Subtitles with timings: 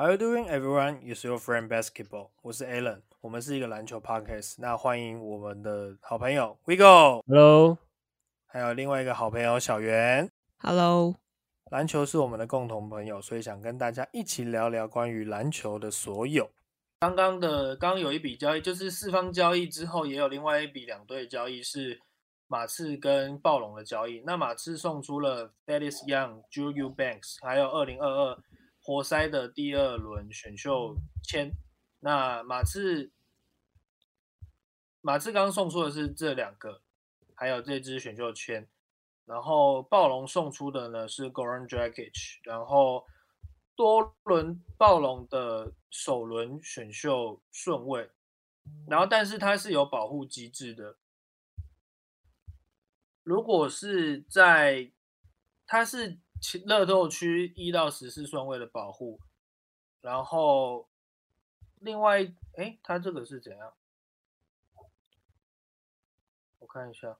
[0.00, 1.00] How are you doing, everyone?
[1.04, 2.30] It's your friend basketball.
[2.40, 4.54] 我是 Alan，我们是一个篮球 podcast。
[4.56, 7.76] 那欢迎我们的好朋友 Vigo，Hello，
[8.46, 10.30] 还有另外一个好朋友小袁。
[10.56, 11.16] Hello，
[11.70, 16.50] 篮球是我们的共同朋友，所以想跟大家一起聊聊关于篮球的所有。
[17.00, 22.00] 刚刚的刚刚有一笔交易，就是四方交易之后，也有另外一笔两队交易是
[22.46, 24.22] 马刺跟暴龙的交易。
[24.24, 28.38] 那马刺送出了 Thaddeus Young、Drew Eubanks，还有二零二二
[28.82, 31.52] 活塞的第二轮选秀签。
[32.00, 33.10] 那马刺
[35.00, 36.82] 马刺刚送出的是这两个，
[37.34, 38.68] 还有这支选秀签。
[39.26, 43.06] 然后暴龙送出的呢是 Goran Dragic，然后
[43.76, 48.10] 多轮暴龙的首轮选秀顺位，
[48.88, 50.96] 然后但是它是有保护机制的。
[53.22, 54.90] 如果是在
[55.64, 56.20] 它是其
[56.64, 59.20] 乐透区一到十四顺位的保护，
[60.00, 60.88] 然后
[61.80, 62.24] 另外
[62.56, 63.74] 哎，它这个是怎样？
[66.58, 67.18] 我看一下。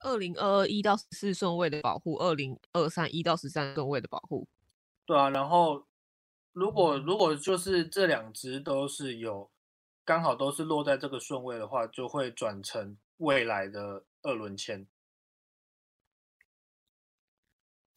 [0.00, 4.48] 二零二二一到十四顺位的保护，二零二三一到十三顺位的保护。
[5.06, 5.86] 对啊，然后
[6.52, 9.50] 如果如果就是这两只都是有
[10.04, 14.86] 刚好都是落在这个顺位的话，就会转成未来的二轮签。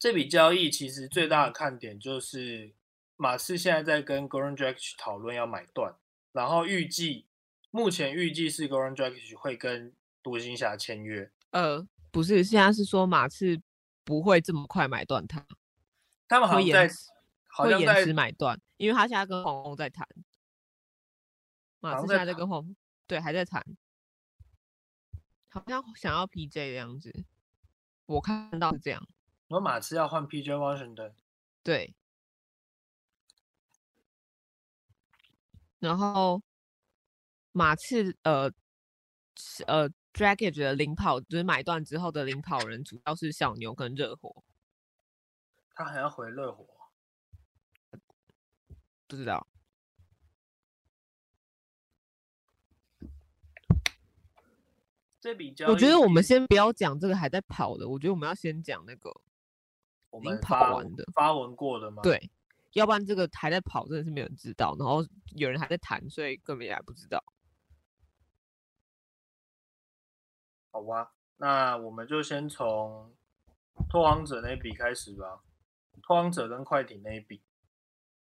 [0.06, 2.72] 这笔交易其实最大的看点就是
[3.16, 5.96] 马刺现在在跟 Goran Dragic 讨论要买断，
[6.30, 7.26] 然后预计
[7.72, 11.28] 目前预计是 Goran Dragic 会跟独行侠签约。
[11.50, 13.60] 呃，不是，现在是说马刺
[14.04, 15.44] 不会这么快买断他，
[16.28, 16.88] 他们好像在
[17.48, 20.06] 会延迟买断，因为他现在跟黄蜂在谈。
[21.80, 22.76] 马刺现在在跟黄蜂，
[23.08, 23.60] 对，还在谈，
[25.48, 27.12] 好像想要 PJ 的样子，
[28.06, 29.04] 我看到是这样。
[29.48, 31.14] 说马刺要换 PJ Washington。
[31.62, 31.94] 对，
[35.78, 36.42] 然后
[37.52, 38.52] 马刺呃
[39.66, 44.42] 呃 Dragic 的领跑就是买断之后的领跑人主要是小牛跟热火，
[45.74, 46.66] 他还要回热火。
[49.08, 49.46] 不知道
[55.20, 59.12] 这笔交易，我觉得我们先不要讲这个还在跑的，我觉得我们要先讲那个
[60.10, 62.30] 我们发跑完的发文过的吗？，对，
[62.72, 67.22] 要不然这个还在跑真的是没有人知道，然后有人还在谈，所以根本也还不知道。
[70.70, 73.14] 好吧，那我们就先从
[73.88, 75.42] 拓荒者那笔开始吧。
[76.02, 77.42] 拓荒者跟快艇那一笔，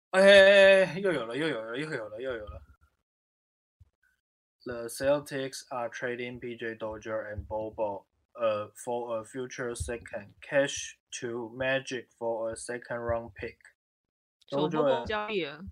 [0.10, 2.62] 哎，又有了，又有了，又有了，又有了。
[4.64, 8.06] The Celtics are trading PJ Dozier and Bobo
[8.36, 13.58] uh, for a future second, cash to Magic for a second round pick.
[14.48, 15.66] 手波 Dozier 交易了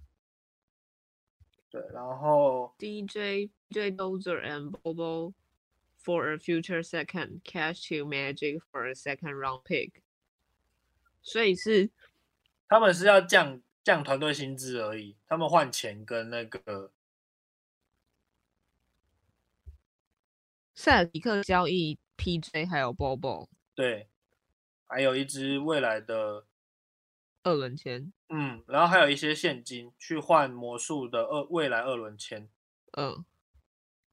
[1.69, 5.34] 对，然后 DJ J Dozer and Bobo
[5.98, 9.92] for a future second cash to Magic for a second round pick，
[11.22, 11.92] 所以是
[12.68, 16.92] 他们是要降降团队薪资而已，他们换钱跟那个
[20.74, 24.09] 塞尔迪克交易 PJ 还有 Bobo 对，
[24.88, 26.46] 还有一只未来的
[27.44, 32.50] 二轮签，嗯，然后还有一些现金去换魔术的二未来二轮签，
[32.91, 33.24] 嗯，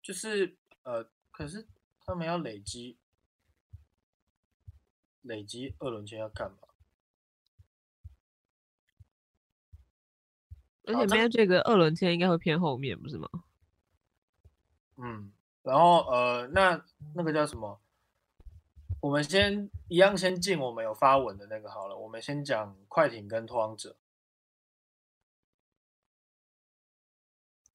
[0.01, 1.67] 就是呃，可是
[2.01, 2.97] 他们要累积
[5.23, 6.59] 累积二轮签要干嘛？
[10.85, 13.29] 而且好这 Magic 的二轮签应该会偏后面，不是吗？
[14.99, 15.33] 嗯，
[15.65, 16.81] 然后呃，那
[17.17, 17.81] 那个叫什么？
[19.07, 23.95] 我们先一样先进我们有发文的那个好了，我们先讲快艇跟拓荒者。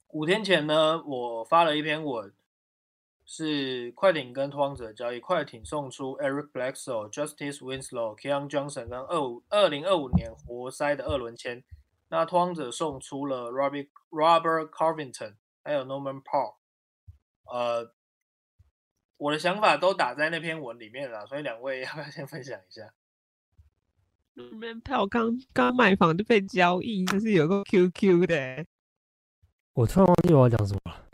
[0.10, 2.34] 五天前呢，我发了一篇文，
[3.26, 5.22] 是快艇跟拓荒者交易。
[5.22, 11.64] 快艇送出 Eric Bledsoe、Justice Winslow、Keon Johnson 跟二五二零二五年活塞的二轮签。
[12.10, 16.56] 那拓荒者送出了 Robbie Robert Carvington 还有 Norman Paul。
[17.46, 17.94] 呃，
[19.22, 22.92] 我的想法都打在那篇文里面了，所以两位 要不要先分享一下？
[24.34, 28.66] 那边票刚刚买房就被交易，就是有个 QQ 的欸，
[29.74, 31.06] 我突然忘记我要讲什么了。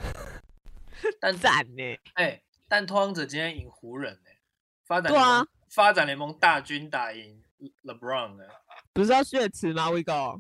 [1.19, 1.83] 但 赞呢。
[2.13, 4.29] 哎、但拓荒者今天赢湖人呢、
[4.85, 7.43] 发展对联盟、啊发展联盟大军打赢
[7.83, 8.45] LeBron 呢、
[8.93, 10.39] 不是要血池吗？WeGo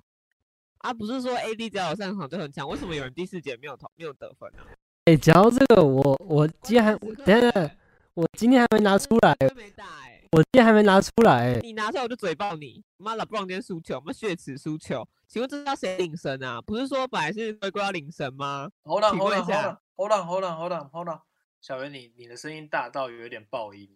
[0.77, 4.59] 啊，不是说 AD 只要有上场就很强，为什么有人第四节没有投没有得分呢、
[5.07, 6.93] 哎、讲到这个，我我今天还
[7.23, 7.71] 等下等
[8.13, 11.61] 我今天还没拿出来，没打哎、我今天还没拿出来、欸。
[11.61, 12.83] 你拿出来我就嘴爆你！
[12.97, 15.07] 妈的，不让今天输球，妈血池输球。
[15.25, 16.61] 请问这是要谁领神啊？
[16.61, 21.19] 不是说本来是龟龟要领神吗？Hold on, 请 hold on，Hold on, hold on, hold on, hold on,
[21.61, 23.89] 小袁，你你的声音大到有一点爆音。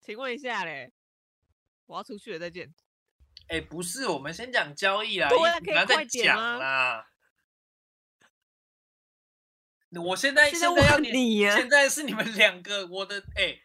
[0.00, 0.92] 请问一下嘞，
[1.84, 2.72] 我要出去了，再见。
[3.48, 7.06] 哎，不是，我们先讲交易啦，对啊可以一不要再快点讲啦。
[10.02, 13.58] 我现在现在要你呀现在是你们两个，我的哎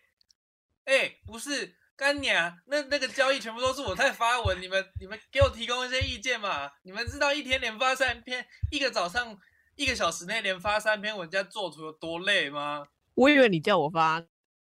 [0.86, 6.72] 哎，不是干娘，那那个交易全部都是我在发文，你们你们给我提供一些意见嘛？
[6.84, 9.40] 你们知道一天连发三篇，一个早上
[9.76, 12.88] 一个小时内连发三篇文加做图有多累吗？
[13.16, 14.26] 我以为你叫我发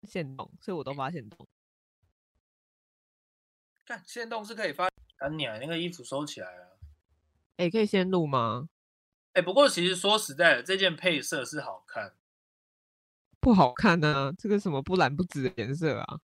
[0.02, 1.47] 现动，所以我都发现动。
[3.85, 6.79] 看现动是可以发，干娘那个衣服收起来了。
[7.56, 8.69] 哎、可以先录吗？
[9.32, 12.14] 哎，不过其实说实在的，这件配色是好看。
[13.38, 16.20] 不好看啊，这个什么不蓝不紫的颜色啊，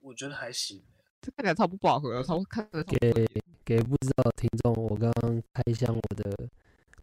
[0.00, 0.84] 我觉得还行。
[1.22, 3.26] 这看起来超不饱和的，超看给
[3.64, 6.48] 给不知道的听众，我刚刚开箱我的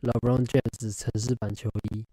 [0.01, 2.05] LeBron James 城市版球衣，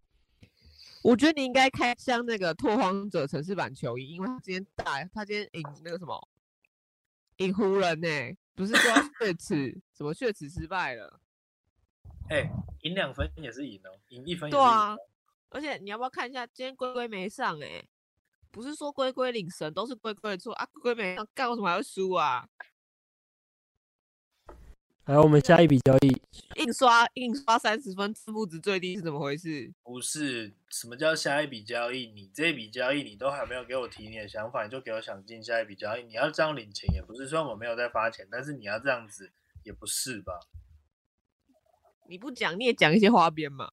[1.03, 6.29] 我觉得你应该开箱那个拓荒者城市版球衣，因为他今天打，他今天赢那个什么，
[7.37, 8.09] 赢湖人呢、
[8.55, 11.21] 不是说 血池，什么血池失败了？
[12.33, 12.51] 哎，
[12.81, 14.99] 赢两分也是赢哦，赢一分也是赢对啊哦。，
[15.51, 17.85] 而且你要不要看一下，今天龟龟没上哎、
[18.51, 22.49] 不是说龟龟领神都是龟龟的错啊，龟龟没上，干为什么还会输啊？
[25.05, 26.23] 来我们下一笔交易，
[26.57, 29.71] 印刷印刷三十分，字幕值最低是怎么回事？
[29.83, 32.07] 不是什么叫下一笔交易？
[32.07, 36.03] 你这笔交易你都还没有给我提你的想法，你就给我想进下一笔交易。
[36.05, 39.31] 你要这样领钱也不是，虽然我没有在发钱，但是你要这样子
[39.65, 40.33] 也不是吧？
[42.13, 43.73] 你不讲你也讲一些花边嘛？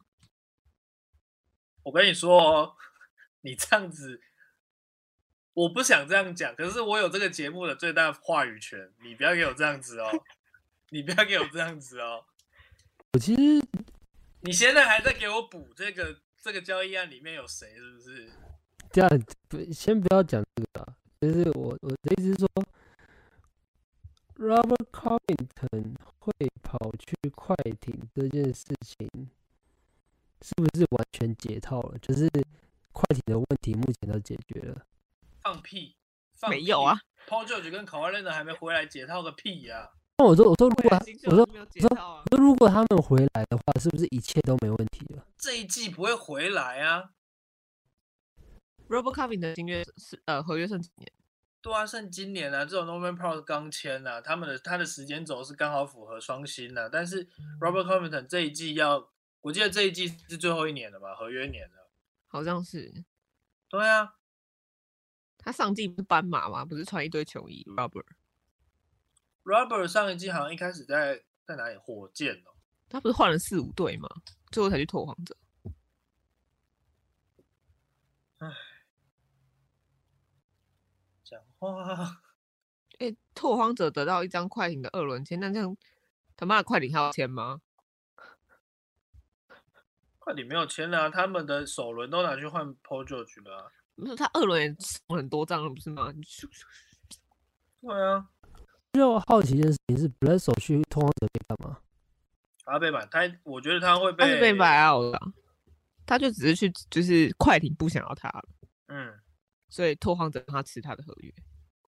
[1.83, 2.73] 我跟你说哦，
[3.41, 4.21] 你这样子，
[5.53, 10.23] 我不想这样讲，可是我有这个节目的最大话语权，你不要给我这样子哦，
[10.91, 12.23] 你不要给我这样子哦。
[13.11, 13.61] 我其实
[14.39, 18.31] 你现在还在给我补这个这个交易案里面有谁是不是？
[18.89, 22.47] 这样不先不要讲这个啊，就是我我的意思是说
[24.37, 25.97] ，Robert Covington
[26.29, 29.07] 会跑去快艇这件事情，
[30.41, 31.97] 是不是完全解套了？
[31.99, 32.29] 就是
[32.91, 34.85] 快艇的问题目前都解决了。
[35.41, 35.95] 放屁！
[36.33, 36.97] 放没有啊
[37.27, 45.25] ，Paul George 跟 k a w i l e n 还没回来解套个屁呀、那我说我说如果他我说我说如果他们回来的话，是不是一切都没问题了？
[45.37, 47.11] 这一季不会回来啊。
[48.87, 51.11] Robert Covington 的新约是呃合约剩几年？
[51.61, 56.87] 对啊，像今年啊，这种 Norman Powell 刚签啊，他们的他的时间轴是刚好符合双薪啊。
[56.89, 57.25] 但是
[57.59, 59.11] Robert Covington 这一季要，
[59.41, 61.89] 我记得这一季是最后一年了吧，合约年了。
[62.27, 63.03] 好像是
[63.67, 64.15] 对啊，
[65.37, 66.63] 他上季不是斑马吗？
[66.63, 67.65] 不是穿一堆球衣
[69.43, 71.75] ，Robert，Robert 上一季好像一开始在在哪里？
[71.77, 72.55] 火箭哦。
[72.87, 74.07] 他不是换了四五队吗？
[74.51, 75.35] 最后才去拓荒者。
[78.39, 78.49] 讲
[81.59, 82.21] 话，
[82.99, 85.75] 哎、拓荒者得到一张快艇的二轮签，那这样
[86.35, 87.61] 他妈的快艇还要签吗？
[90.17, 93.71] 快艇没有签了、啊，他们的首轮都拿去换 Paul George 了、啊。
[93.95, 96.13] 不是他二轮也送很多张了，不是吗？
[97.81, 98.29] 对啊，
[98.93, 101.79] 就好奇一件事情是 b l e s s o 去通往者可以干嘛？
[102.63, 105.33] 他被买，他我觉得他会被他是被 out 的啊，
[106.05, 108.45] 他就只是去就是快艇不想要他了，
[108.87, 109.19] 嗯，
[109.69, 111.33] 所以拓荒者让他吃他的合约。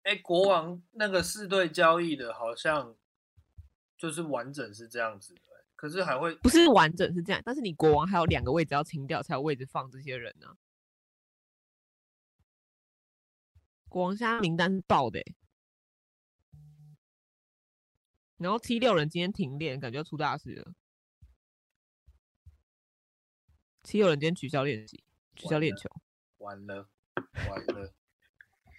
[0.04, 2.96] 哎，国王那个四队交易的，好像
[3.96, 5.40] 就是完整是这样子的，
[5.74, 10.56] 可是还会不是完整是这样，但是你国王还有两个位置要清掉，才有位置放这些人呢、
[13.88, 15.34] 国王现在名单是爆的欸、
[18.36, 20.74] 然后 T 六人今天停练，感觉要出大事了。
[23.82, 25.02] T 六人今天取消练习，
[25.34, 25.88] 取消练球，
[26.38, 26.88] 完了
[27.48, 27.94] 完了，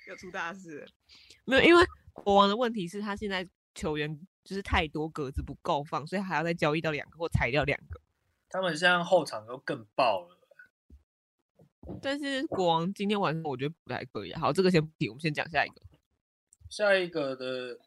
[0.10, 0.88] 要出大事。
[1.46, 1.84] 没有，因为
[2.14, 8.02] 国王的问题是他现在球员就是太多格子不够放，所以还要再交易到两个或裁掉两个。
[8.50, 10.40] 他们现在后场都更爆了。
[12.02, 14.42] 但是国王今天晚上我觉得不太可以啊。
[14.42, 15.82] 好，这个先不提，我们先讲下一个。
[16.68, 17.80] 下一个的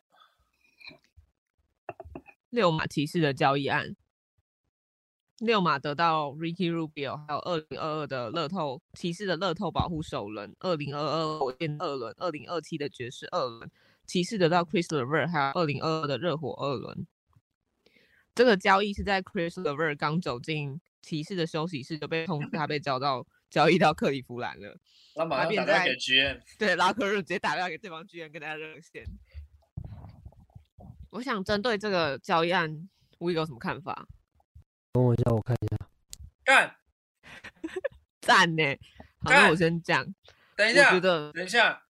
[2.50, 3.96] 六马骑士的交易案，
[5.40, 13.71] 六马得到 Ricky Rubio，还有二零二二的乐透骑士的乐透保护首轮，二零二二火箭二轮，二零二七的爵士二轮，
[14.04, 17.07] 骑士得到 Chris Lever，还有二零二二的热火二轮。
[18.35, 24.76] 这个交易是在 Chris Lever 刚走进骑士的休息室就被通知他被交到交易到克利夫兰了。
[25.14, 29.04] 他马上变在打电话给 GM， 对，拉克日直接打电话给对方剧院跟大家热线。
[31.11, 34.07] 我想针对这个交易案，吴有什么看法？
[34.99, 35.76] 等我一下，我看一下。
[36.43, 36.75] 干，
[38.21, 38.76] 赞呢！
[39.21, 40.05] 好，那我先讲。
[40.57, 41.85] 等一下，觉得等一下，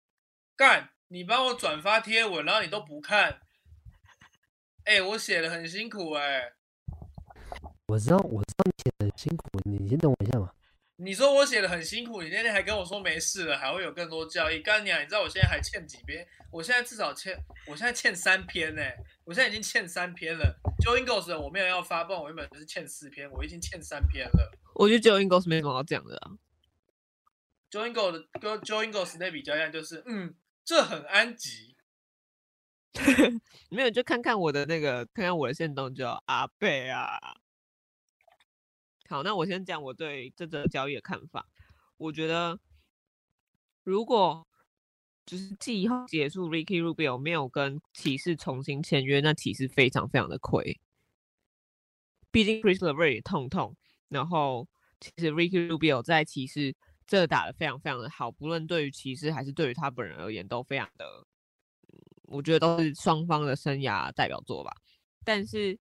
[0.56, 3.38] 干，你帮我转发贴文，然后你都不看，
[4.82, 6.52] 哎、我写的很辛苦哎、
[7.86, 10.50] 我知道，我知道你写的很辛苦，你先等我一下嘛。
[10.98, 14.60] 你说我写的很辛苦，你那天还跟我说没事了，还会有更多教义。
[14.60, 16.26] 干娘，你知道我现在还欠几篇？
[16.50, 17.36] 我现在至少欠，
[17.66, 18.82] 我现在欠三篇呢、
[19.24, 20.58] 我现在已经欠三篇了。
[20.82, 24.58] Joe Ingles 的我没有要发，不然我原本就是欠四篇，我已经欠三篇了。
[24.74, 26.32] 我觉得 Joe Ingles 没什么好讲的啊。
[27.70, 30.34] Joe Ingles 的跟 Joe Ingles 那笔交易案就是，嗯，
[30.64, 31.76] 这很安吉。
[33.68, 37.18] 没有，就看看我的那个，看看我的线动就好阿贝啊。
[39.08, 41.46] 好，那我先讲我对这则交易的看法。
[41.96, 42.58] 我觉得，
[43.84, 44.46] 如果
[45.24, 50.78] 就是季后结束，Ricky Rubio 没有跟骑士重新签约，那骑士非常非常的亏。
[52.30, 53.74] 毕竟 Chris LeVert 也痛痛，
[54.08, 54.68] 然后
[55.00, 56.74] 其实 Ricky Rubio 在骑士
[57.06, 61.26] 这打的非常非常的好，不论对于骑士还是对于他本人而言，都非常的
[62.24, 64.72] 我觉得都是双方的生涯代表作吧。
[65.24, 65.78] 但是，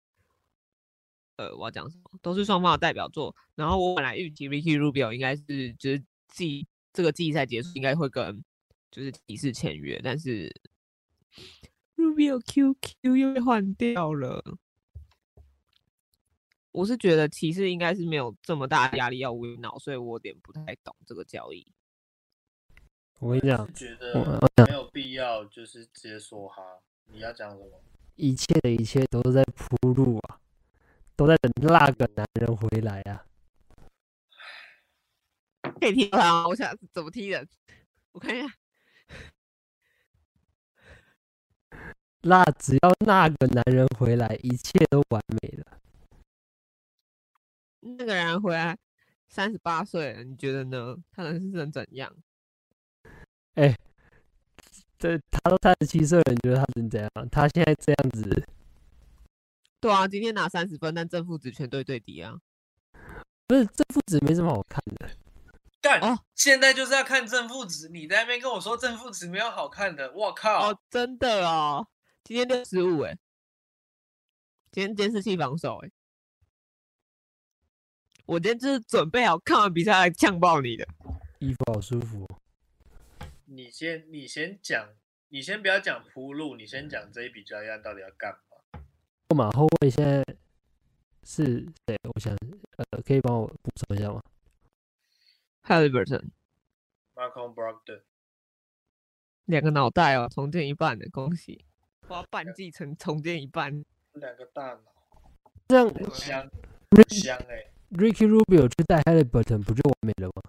[1.38, 2.20] 呃，我要讲什么？
[2.22, 3.36] 都是双方的代表作。
[3.56, 8.44] 然后我本来预期 Ricky Rubio 应该是就是季这个季赛结束应该会跟
[8.92, 10.54] 就是骑士签约，但是
[11.96, 14.44] Rubio QQ 又被换掉了。
[16.72, 21.66] 我是觉得骑士应该是没有这么大的压力要 win now，所以我有点不太懂这个交易。
[23.20, 26.62] 我跟你讲是，觉得没有必要，就是直接说哈。
[27.08, 27.82] 你要讲什么？
[28.18, 30.40] 一切的一切都是在铺路啊，
[31.16, 33.26] 都在等那个男人回来啊。
[35.80, 36.48] 可以踢他吗？
[36.48, 37.48] 我想怎么踢的？
[38.12, 38.48] 我看一下。
[42.22, 45.80] 那只要那个男人回来，一切都完美了。
[47.82, 48.78] 那个人回来
[49.28, 50.96] 三十八岁了，你觉得呢？
[51.12, 52.16] 他能是能怎样？
[53.56, 53.78] 哎
[54.98, 57.10] 这他都三十七岁了，你觉得他能怎样？
[57.30, 58.48] 他现在这样子，
[59.86, 62.42] 对啊，今天拿三十分，但正负值全队对敌啊。
[63.46, 65.08] 不是正负值没什么好看的。
[65.80, 67.88] 干，哦现在就是要看正负值。
[67.90, 70.72] 你在那边跟我说正负值没有好看的，我靠！
[70.72, 71.88] 哦，真的哦，
[72.24, 73.16] 今天六十五哎，
[74.72, 75.92] 今天监视器防守哎，
[78.26, 80.88] 我今天就是准备好看完比赛来呛爆你的。
[81.38, 82.42] 衣服好舒服、哦。
[83.46, 84.90] 你先，你先讲，
[85.30, 88.40] 你先不要讲铺路，你先讲这一笔交易案到底要干嘛？
[89.30, 90.24] 后马后卫现在
[91.24, 91.98] 是谁？
[92.14, 92.36] 我想，
[92.78, 94.22] 呃，可以帮我补充一下吗
[95.64, 96.30] ？Halliburton
[97.16, 98.02] Malcolm Brogdon，
[99.46, 101.66] 两个脑袋哦，重建一半的，恭喜！
[102.08, 104.82] 花半季成重建一半，两个大脑，
[105.68, 106.48] 这样很香，
[107.10, 110.44] 香哎、Ricky Rubio 去带 Halliburton 不就完美了吗？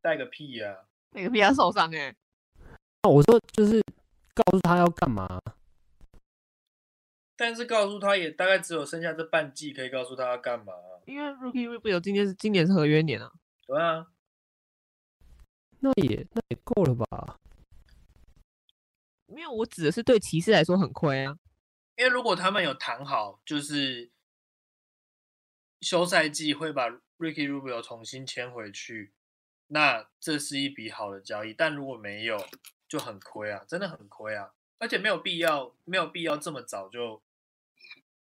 [0.00, 2.14] 带个屁呀、那个屁他受伤哎，
[3.02, 3.82] 那我说就是
[4.34, 5.26] 告诉他要干嘛？
[7.38, 10.72] 但是告诉他也大概只有剩下这半季可以告诉他要干嘛、
[11.06, 13.30] 因为 Rookie Rubio 今年是今年是合约年啊。
[13.64, 14.08] 对啊，
[15.78, 17.38] 那也那也够了吧？
[19.26, 21.38] 没有，我指的是对骑士来说很亏啊。
[21.96, 24.10] 因为如果他们有谈好，就是
[25.80, 29.12] 休赛季会把 Ricky Rubio 重新签回去，
[29.68, 31.54] 那这是一笔好的交易。
[31.54, 32.44] 但如果没有，
[32.88, 34.54] 就很亏啊，真的很亏啊！
[34.78, 37.20] 而且没有必要，没有必要这么早就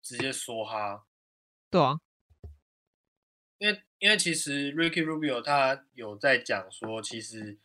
[0.04, 1.06] 直接说哈，
[1.70, 1.98] 对啊，
[3.56, 7.56] 因为因为其实 Ricky Rubio 他有在讲说，其实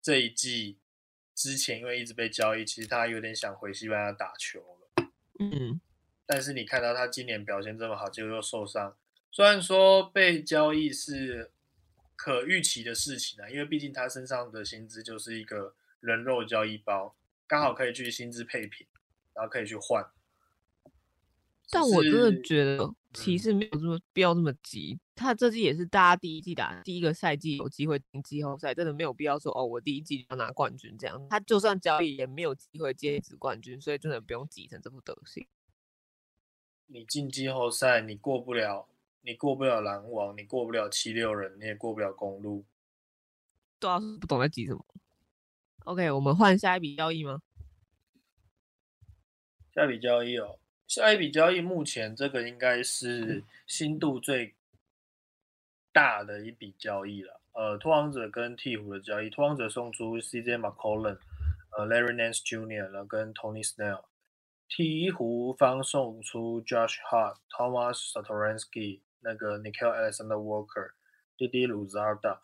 [0.00, 0.78] 这一季
[1.34, 5.12] 之前因为一直被交易，其实他有点想回西班牙打球了。
[5.38, 5.78] 嗯，
[6.24, 8.96] 但是你看到他今年表现这么好，结果又受伤。
[9.30, 11.52] 虽然说被交易是
[12.16, 17.14] 可预期的事情啊，因为毕竟他身上的薪资就是一个人肉交易包，
[17.46, 18.86] 刚好可以去薪资配平，
[19.34, 20.10] 然后可以去换。
[21.72, 24.98] 但我真的是觉得骑嗯士没有这么必要这么急。
[25.14, 31.26] 他这季也是大家第一季打第一个赛季有机会进季后赛，真的没有必要说哦，我第一季就要拿冠军这样。
[31.30, 35.46] 他就算交易也没有机会接一支冠军，所以真的不用急成这副德行。
[36.88, 38.86] 你进季后赛，你过不了，
[39.22, 42.66] 你过不了篮网，你过不了七六人，你也过不了公路。
[43.78, 44.84] 对啊，不懂在急什么。
[45.84, 47.40] OK，我们换下一笔交易吗？
[49.74, 50.58] 下一笔交易哦，
[50.94, 54.54] 下一笔交易目前这个应该是新度最
[55.90, 57.40] 大的一笔交易了。
[57.54, 61.16] 呃，拓荒者跟鹈鹕的交易，拓荒者送出 CJ McCollum，
[61.78, 62.90] 呃，Larry Nance Jr.
[62.90, 64.04] 然后跟 Tony Snell，
[64.68, 70.90] 鹈鹕方送出 Josh Hart、Thomas Satoransky，那个 Nickel Alexander Walker、
[71.38, 72.36] d d Luzarda，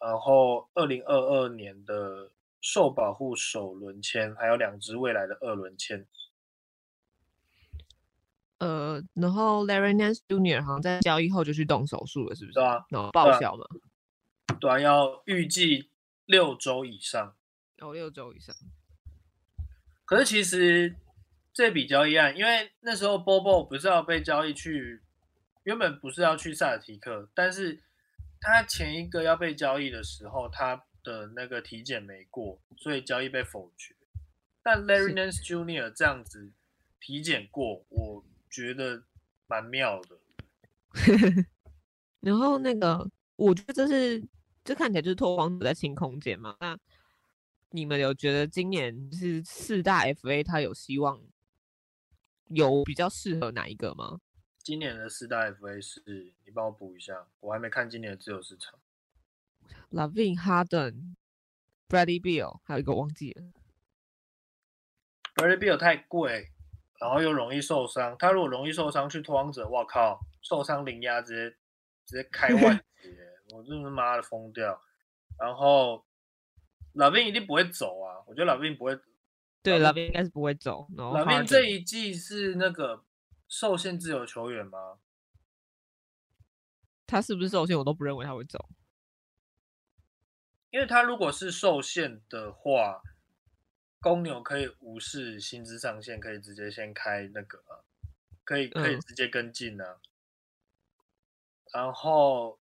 [0.00, 6.04] 然后二零二二年的受保护首轮签，还有两支未来的二轮签。
[8.64, 10.64] 呃，然后 Larry Nance Jr.
[10.64, 12.54] 好像在交易后就去动手术了，是不是？
[12.54, 13.66] 对啊，然后报销嘛。
[14.58, 15.90] 对啊，要预计
[16.24, 17.36] 六周以上。
[17.80, 18.56] 哦，六周以上。
[20.06, 20.96] 可是其实
[21.52, 25.02] 这笔交易案，因为那时候 Bobo 不是要被交易去，
[25.64, 27.82] 原本不是要去萨尔提克，但是
[28.40, 33.94] 他前一个要被交易的时候，他的那个体检没过，所以交易被否决。
[34.62, 35.90] 但 Larry Nance Jr.
[35.90, 36.50] 这样子
[36.98, 39.02] 体检过，我觉得
[39.46, 40.18] 蛮妙的。
[42.20, 44.22] 然后那个，我觉得这是。
[44.66, 46.56] 这看起来就是拓荒者在清空间嘛？
[46.58, 46.74] 那
[47.68, 51.20] 你们有觉得今年是四大 FA，它有希望
[52.48, 54.18] 有比较适合哪一个吗？
[54.56, 58.80] 今年的四大 FA 是你帮我补一下，我还没看今年的自由市场。
[59.90, 61.14] Lavin、Harden、
[61.90, 63.52] Bradley Beal，还有一个忘记了。
[65.34, 66.53] Bradley Beal 太贵，
[67.04, 68.16] 然后又容易受伤。
[68.18, 71.56] 他如果容易受伤去拓荒者，我靠，受伤零压直接
[72.06, 73.14] 直接开万 劫。
[73.50, 74.80] 我真是妈的疯掉，
[75.38, 76.02] 然后
[76.94, 78.24] 老兵一定不会走啊！
[78.26, 78.98] 我觉得老兵不会，
[79.62, 80.88] 对，老兵应该是不会走。
[80.96, 83.04] 老兵这一季是那个
[83.48, 84.98] 受限自由球员吗？
[87.06, 87.76] 他是不是受限？
[87.76, 88.66] 我都不认为他会走，
[90.70, 93.02] 因为他如果是受限的话，
[94.04, 97.58] 公牛可以无视薪资上限，可以直接先开那个，
[98.44, 99.98] 可以可以直接跟进啊，
[101.72, 102.60] 然后。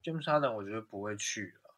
[0.00, 1.74] James Harden 我觉得不会去了。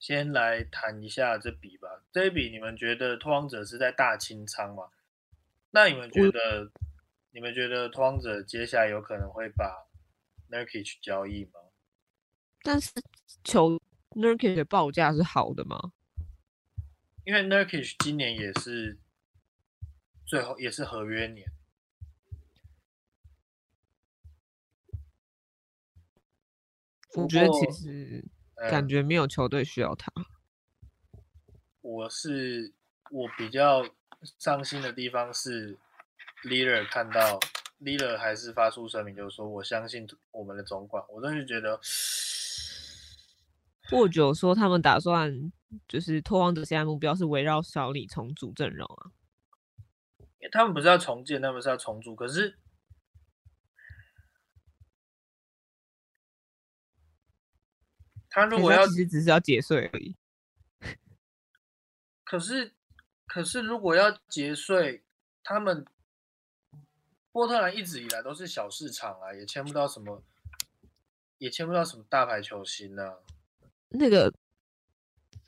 [0.00, 2.02] 先来谈一下这笔吧。
[2.10, 4.88] 这一笔你们觉得拓荒者是在大清仓吗？
[5.70, 6.72] 那你们觉得，
[7.30, 9.86] 你们觉得拓荒者接下来有可能会把
[10.50, 11.60] Nurkic 交易吗？
[12.62, 12.90] 但是
[13.44, 13.78] 求
[14.10, 15.92] Nurkic 的报价是好的吗？
[17.24, 18.98] 因为 Nurkic 今年也是
[20.26, 21.46] 最后也是合约年。
[27.14, 28.24] 我觉得其实
[28.70, 30.10] 感觉没有球队需要他。
[31.82, 32.72] 我是
[33.10, 33.84] 我比较
[34.38, 35.78] 伤心的地方是
[36.44, 37.38] l e a d e r 看到
[37.78, 41.04] l e a d e r 还是发出声明，就是说我相信我们的总管。
[41.08, 41.78] 我真是觉得，
[43.92, 45.52] 或者说他们打算
[45.86, 49.12] 就是拓荒者现在目标是围绕小李重组阵容啊？
[50.50, 52.58] 他们不是要重建，他们是要重组，可是。
[58.34, 60.16] 他如果要，其实只是要节税而已。
[62.24, 62.72] 可是，
[63.26, 65.04] 可是如果要节税，
[65.44, 65.84] 他们
[67.30, 70.24] 波特兰一直以来都是小市场啊，也签不到什么，
[71.36, 73.18] 也签不到什么大牌球星呢。
[73.91, 74.33] 那个，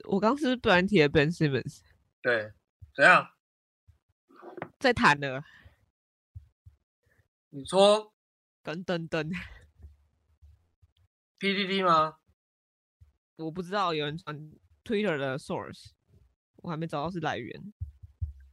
[0.08, 1.80] 我刚是不是突然提了 Ben Simmons？
[2.22, 2.52] 对，
[2.96, 3.30] 怎样？
[4.80, 5.44] 在谈呢？
[7.50, 8.14] 你说？
[8.62, 9.32] 等等等，
[11.40, 12.18] PDD 吗？
[13.38, 14.52] 我不知道有人传
[14.84, 15.92] Twitter 的 source，
[16.58, 17.74] 我还没找到是来源。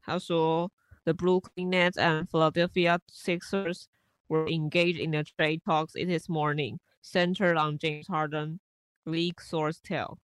[0.00, 0.72] 他说，
[1.04, 3.86] The Brooklyn Nets and Philadelphia Sixers
[4.28, 8.60] were engaged in the trade talks this morning, centered on James Harden.
[9.03, 10.17] League source tell.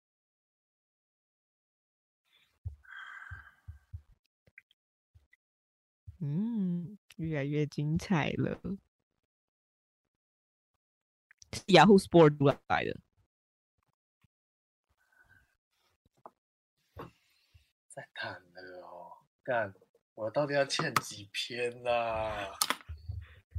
[6.20, 8.60] 嗯，越来越精彩了。
[11.66, 13.00] Yahoo Sport 出来的。
[17.88, 19.12] 在谈了哦，
[19.44, 19.72] 干，
[20.14, 22.52] 我到底要欠几篇呐？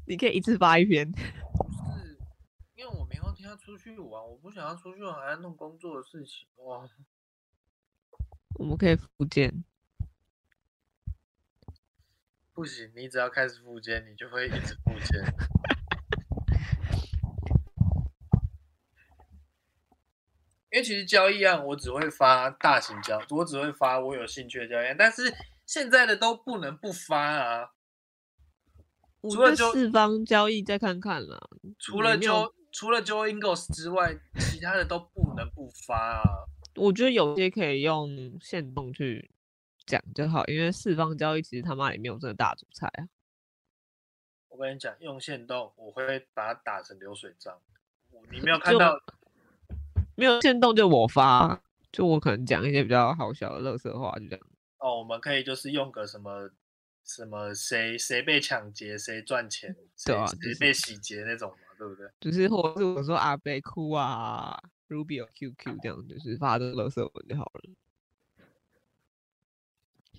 [0.07, 1.09] 你可以一次发一篇。
[2.85, 6.87] 因为我明后天要出去玩，我不想要出去玩还要弄工作的事情哇。
[8.59, 9.63] 我们可以复健。
[12.53, 15.25] 不行，你只要开始复健，你就会一直复健。
[20.69, 27.71] 因为其实交易案我只会发大型交，我只会发我有兴趣的交易案，但是现在的都不能不发啊。
[29.23, 31.49] 除了四方交易再看看了。
[31.79, 36.23] 除了就除了 Joe Ingles 之外，其他的都不能不发啊。
[36.75, 39.31] 我觉得有些可以用线动去
[39.85, 43.07] 讲就好，因为四方交易其实他妈也没有这个大主菜啊。
[44.49, 47.57] 我跟你讲，用线动我会把它打成流水账。
[48.29, 49.01] 你没有看到。
[50.17, 51.61] 没有限动就我发，
[51.93, 54.47] 就我可能讲一些比较好笑的乐色话，就这样。
[54.79, 56.49] 哦，我们可以就是用个什么
[57.05, 62.09] 什么谁谁被抢劫谁赚钱，谁对啊就是谁被洗劫那种嘛，对不对？
[62.19, 64.57] 就是或者是我说阿贝哭啊
[64.89, 67.69] ，Rubio QQ 这样，就是发这个乐色文就好了，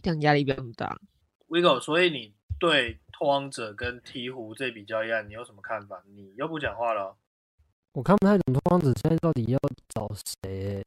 [0.02, 1.00] 这样压力不要那么大。
[1.48, 6.02] Vigo，所以你对拓荒者跟鹈鹕这笔交易案你有什么看法？
[6.06, 7.16] 你又不讲话了哦。
[7.92, 10.10] 我看不太懂拓荒者现在到底要找
[10.42, 10.84] 谁、欸？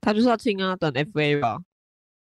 [0.00, 1.62] 他就是要清啊，等 FA 吧。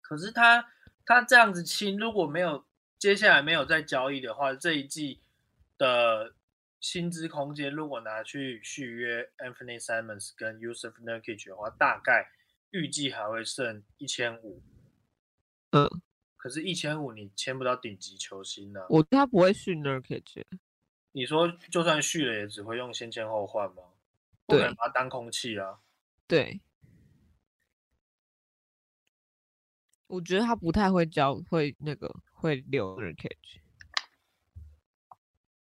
[0.00, 0.68] 可是他
[1.04, 2.64] 他这样子清，如果没有
[2.98, 5.20] 接下来没有再交易的话，这一季
[5.76, 6.34] 的
[6.82, 12.28] 薪资空间如果拿去续约 Anthony Simons 跟 Yusuf Nurkic 的话，大概
[12.72, 14.60] 预计还会剩一千五。
[15.70, 15.88] 嗯，
[16.36, 20.42] 可是，一千五你签不到顶级球星呢、我觉得他不会续 Nurkic，
[21.12, 23.84] 你说就算续了，也只会用先签后换吗？
[24.44, 25.78] 不可能对把它当空气啊。
[26.26, 26.60] 对，
[30.08, 33.61] 我觉得他不太会教，会那个会留 Nurkic。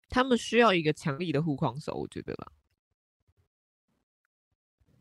[0.10, 2.52] 他们需要一个强力的护框手，我觉得啦，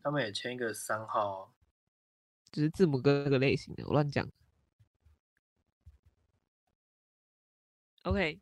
[0.03, 1.51] 他们也签一个三号啊，
[2.51, 4.29] 只是字母哥那个类型的，我乱讲。
[8.03, 8.39] OK，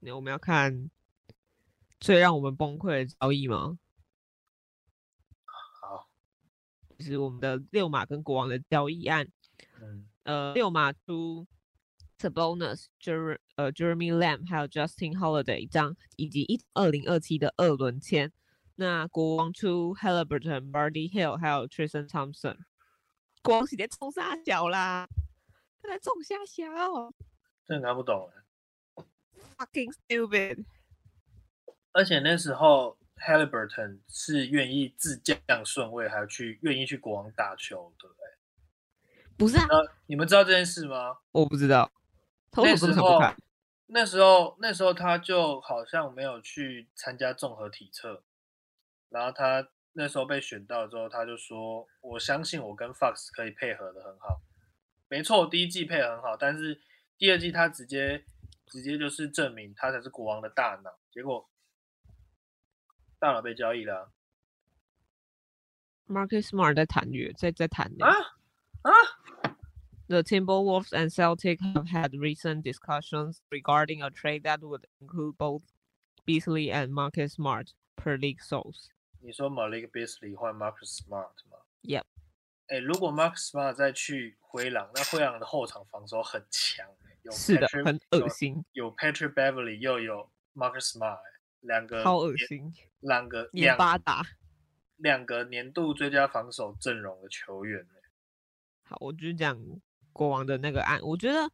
[0.00, 0.90] 那我们要看
[1.98, 3.78] 最让我们崩溃的交易吗？
[5.80, 6.08] 好，
[6.98, 9.26] 就是我们的六马跟国王的交易案。
[9.80, 11.46] 嗯，呃，六马出
[12.20, 18.30] Sabonis、Jer 呃 Jeremy Lamb 还有 Justin Holiday 一张，以及一二零二七的二轮签。
[18.76, 22.58] 那国王出 Halliburton、Buddy Hill 还有 Tristan Thompson。
[23.42, 25.08] 国王是在冲下小啦，
[25.82, 27.12] 他在冲下小
[27.66, 28.30] 真的看不懂
[28.96, 29.04] 欸。
[29.56, 30.64] ，fucking stupid。
[31.92, 38.14] 而且那时候 Halliburton 是愿意自降顺位，还有去愿意去国王打球的、欸。
[39.36, 39.66] 不是啊，
[40.06, 41.16] 你们知道这件事吗？
[41.32, 41.90] 我不知道，
[42.56, 43.20] 那时候？
[43.92, 48.22] 那时候那时候他就好像没有去参加综合体测，
[49.08, 54.42] 然后他那时候被选到之后，他就说：“我相信我跟 Fox 可以配合的很好。”
[55.10, 56.80] 没错，第一季配合很好，但是
[57.18, 58.24] 第二季他直接
[58.66, 61.50] 直接就是证明他才是国王的大脑，结果
[63.18, 64.06] 大脑被交易了啊
[66.06, 68.06] Marcus Smart 在谈约，在在谈呢。
[68.06, 68.12] 啊
[68.82, 68.92] 啊！
[70.09, 75.63] The Timberwolves and Celtics have had recent discussions regarding a trade that would include both
[76.25, 78.89] Beasley and Marcus Smart, per league source.
[79.19, 82.03] 你说 Malik Beasley 换 Marcus Smart 吗 Yep.
[82.67, 94.23] 哎，如果 Marcus Smart 再去灰狼，那灰狼的后场防守很强、欸，有是的， Patrick- 很有恶心，有 Patrick Beverly 又有 Marcus Smart，欸两个好恶年心，两个黏两巴达。
[94.97, 98.01] 两个年度最佳防守阵容的球员、欸，
[98.83, 99.59] 好，我就是讲
[100.12, 101.50] 国王的那个案，我觉得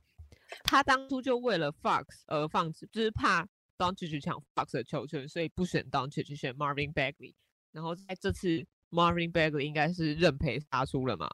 [0.64, 3.44] 他当初就为了 Fox 而放弃，就是怕
[3.76, 6.92] d o n c i 抢 Fox 的球权，所以不选 d o n c i 选 Marvin
[6.92, 7.34] Bagley。
[7.72, 11.30] 然后在这次 Marvin Bagley 应该是认赔杀出了嘛，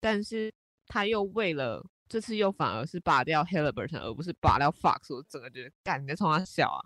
[0.00, 0.52] 但是
[0.86, 6.80] 他又为了这次又反而是拔掉 Halliburton，而不是拔掉 Fox，我整个觉得干你在冲他笑啊！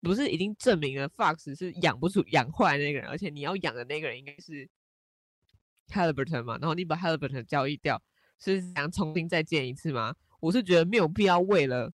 [0.00, 4.68] 不是已经证明了 Fox 是养不出养坏那个人，而且你要养的那个人应该是
[5.88, 8.02] Halliburton 嘛，然后你把 Halliburton 交易掉，
[8.38, 10.14] 是想重新再建一次吗？
[10.40, 11.92] 我是觉得没有必要为了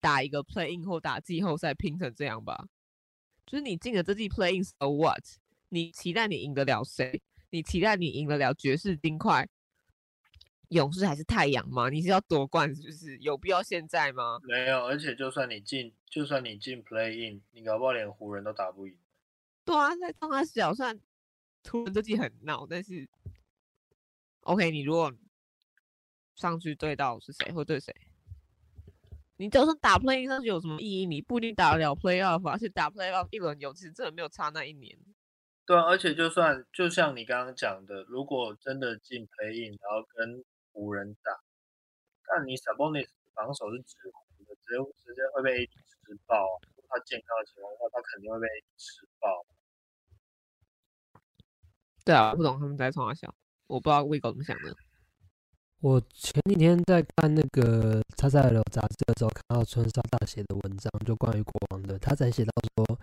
[0.00, 2.68] 打一个 Play In 或打季后赛拼成这样吧。
[3.46, 5.24] 就是你进了这季 Play In so what？
[5.70, 7.22] 你期待你赢得了谁？
[7.50, 9.48] 你期待你赢得了爵士、金块、
[10.68, 11.88] 勇士还是太阳吗？
[11.88, 14.38] 你是要夺冠，是不是有必要现在吗？
[14.42, 18.98] 没有，而且就算你进，就算你进 Play In，你搞不好连湖人都打不赢。
[19.64, 21.00] 对啊，在当他小，虽然
[21.62, 23.08] 突然这季很闹，但是
[24.40, 25.10] OK，你如果
[26.38, 27.94] 上去对到是谁，会对谁？
[29.36, 31.06] 你就算打 play 上去有什么意义？
[31.06, 34.96] 你不一定打得了 playoff，而且打 playoff 一轮游其实真的没有差那一年。
[35.66, 41.32] 对啊，而且就算就像你刚刚讲的，如果真的进 Play In，然后跟湖人打，
[42.26, 46.56] 但你 Sabonis 防守是纸糊的，直接直接会被吃爆啊！
[46.88, 48.46] 他健康的情况下，他肯定会被
[48.76, 49.46] 吃爆。
[52.04, 53.34] 对啊，我不懂他们在冲啥笑，
[53.66, 54.74] 我不知道 w o 怎么想的。
[55.80, 62.98] 我前几天在看那个《他在聊杂志的时候，看到村少大写的文章，就关于国王的，他才写到说，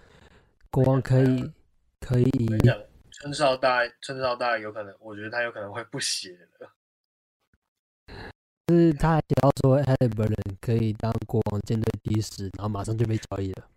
[0.70, 1.50] 国王可以
[2.02, 2.78] 可以我跟你讲，
[3.12, 6.70] 春少大村少大有可能，我觉得他有可能会不写了。
[8.68, 13.70] 就是他还写到说 Halliburton 可以当国王舰队第十，然后马上就被交易了。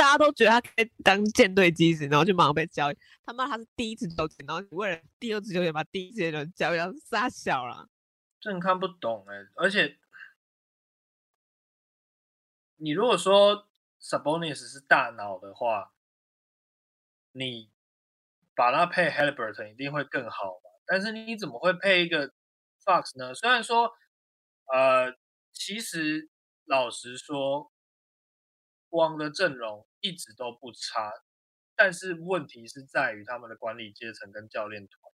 [0.00, 2.96] 大家都觉得他可以当舰队基石，然后就马上被交易。
[3.22, 7.86] 他妈他是第一次交易，然后你为了第二次球员把第一次的人交易，要杀小了。
[8.40, 9.98] 真看不懂哎、而且
[12.76, 13.68] 你如果说
[14.00, 15.92] Sabonis 是大脑的话，
[17.32, 17.70] 你
[18.54, 20.70] 把它配 Halliburton 一定会更好嘛？
[20.86, 22.32] 但是你怎么会配一个
[22.86, 23.34] Fox 呢？
[23.34, 23.92] 虽然说，
[24.72, 25.14] 呃，
[25.52, 26.30] 其实
[26.64, 27.70] 老实说，
[28.90, 31.12] 光的阵容一直都不差，
[31.74, 35.12] 但是问题是在于他们的管理阶层跟教练团，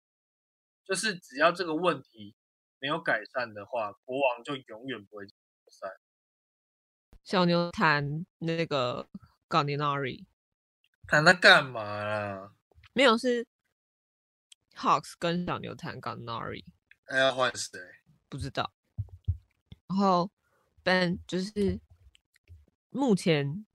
[0.86, 2.36] 就是只要这个问题
[2.80, 5.88] 没有改善的话，国王就永远不会进决赛。
[7.24, 9.10] 小牛谈那个
[9.48, 10.28] g a n i n a r i
[11.08, 12.54] 看他干嘛啦？
[12.94, 13.48] 没有是
[14.76, 16.64] Hawks 跟小牛谈 g a n i n a r i
[17.06, 17.80] 他要换谁？
[18.30, 18.74] 不知道。
[19.88, 20.32] 然后
[20.84, 21.80] Ben 就是
[22.94, 23.66] 目前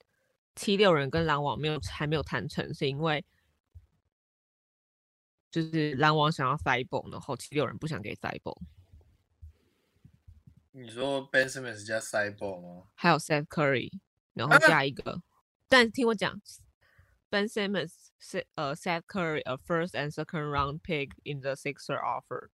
[0.54, 3.24] 七六人跟篮网没有还没有谈成，是因为
[5.50, 8.58] 就是篮网想要 h i b l 然后七六人不想给 h i b l
[10.72, 12.86] 你说 Ben Simmons 加 Cyborg 吗？
[12.94, 13.90] 还有 Seth Curry，
[14.34, 15.20] 然后啊加一个，
[15.68, 16.40] 但听我讲
[17.30, 22.50] ，Ben Simmons 是呃 Seth Curry a first and second round pick in the Sixer offer。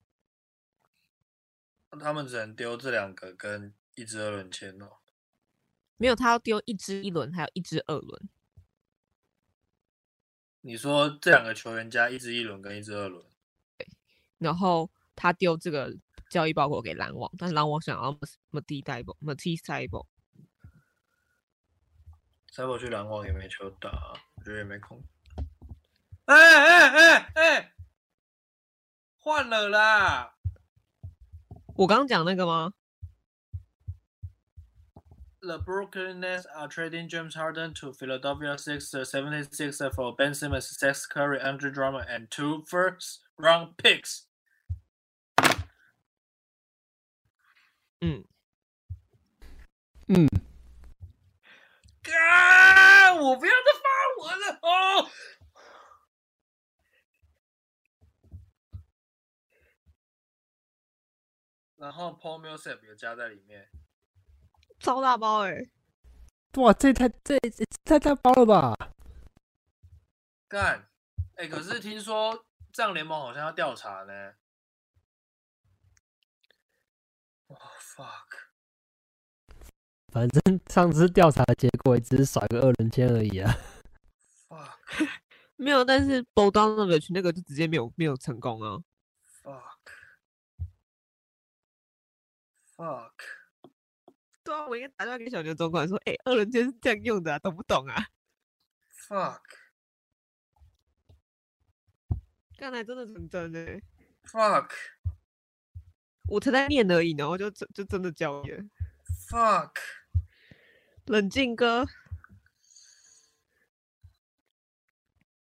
[1.99, 5.02] 他们只能丢这两个跟一支二轮签哦。
[6.03, 8.29] 没有，他要丢一支一轮，还有一支二轮。
[10.63, 13.25] 你说这两个球员加一支一轮跟一支二轮，
[13.79, 13.87] 对
[14.39, 15.97] 然后他丢这个
[16.29, 18.13] 交易包裹给篮网，但篮网想要
[18.51, 20.05] Mati d i b o Mati s i b o
[22.51, 23.89] 塞博去篮网也没球打，
[24.35, 25.01] 我觉得也没空。
[26.25, 27.75] 哎哎哎哎，
[29.19, 30.35] 换了啦！
[31.77, 32.75] 我刚刚讲那个吗？
[35.42, 41.40] The Brooklyn Nets are trading James Harden to Philadelphia Sixers 76er for Ben Simmons, Seth Curry,
[41.40, 44.24] Andre Drummond, and two first round picks.
[48.02, 48.26] 嗯，
[50.08, 50.28] 嗯，
[52.06, 53.14] 啊！
[53.16, 53.88] 我不要再发
[54.24, 55.10] 文了哦。
[61.78, 63.70] 然后 Paul Millsap 有加在里面，
[64.83, 65.63] 超大包哎、
[66.55, 68.77] 哇，这太这这太大包了吧？
[70.49, 70.89] 干！
[71.37, 74.35] 哎、可是听说这样联盟好像要调查呢。
[77.47, 78.51] 哇、fuck！
[80.09, 83.57] 反正上次调查的结果也只是甩个二轮签而已啊。
[84.49, 85.09] fuck
[85.57, 88.83] 没有，但是 b o d a n o v i c 那个就直接没有没有成功啊。
[89.43, 89.93] fuck
[92.77, 93.42] fuck！
[94.53, 98.07] 对啊，我应该打电话给小牛总管说，哎、二轮签是这样用的、啊，懂不懂啊
[99.09, 99.41] ？fuck
[102.59, 103.81] 刚才真的很真的、
[104.25, 104.69] fuck
[106.29, 108.63] 我才在念而已，然后就真就真的交易了。
[109.31, 109.73] fuck！
[111.07, 111.87] 冷静哥，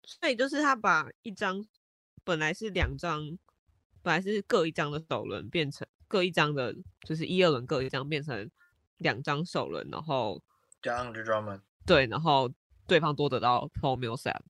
[0.03, 1.65] 所以就是他把一张
[2.25, 3.37] 本来是两张，
[4.01, 8.51] 本来是各一张的首轮变成各一张的，就是一二轮各一张变成
[8.97, 10.41] 两张首轮，然后
[10.81, 12.51] 加 Andre Drummond，对，然后
[12.87, 14.41] 对方多得到 Paul Millsap。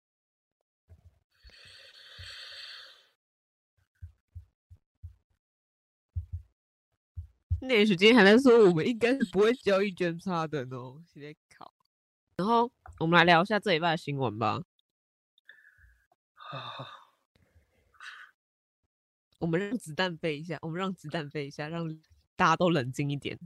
[7.60, 11.73] 那许今天还在说我们应该是不会交易 James Harden 哦，现在考。
[12.38, 14.62] 然后我们来聊一下这一拜的新闻吧。
[16.36, 16.88] 啊
[19.39, 21.88] 我们让子弹飞一下，我们让子弹飞一下，让
[22.36, 23.38] 大家都冷静一点。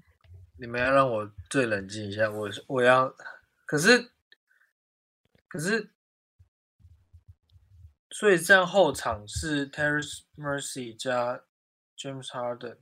[0.62, 3.12] 你们要让我最冷静一下，我我要，
[3.66, 4.12] 可是
[5.48, 5.92] 可是，
[8.12, 11.42] 所以这样后场是 Terrence Mercy 加
[11.98, 12.78] James Harden，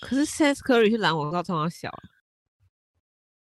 [0.00, 2.00] 可是 Seth Curry 是篮网高冲他小啊，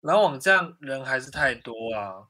[0.01, 2.27] 篮网这样人还是太多啊。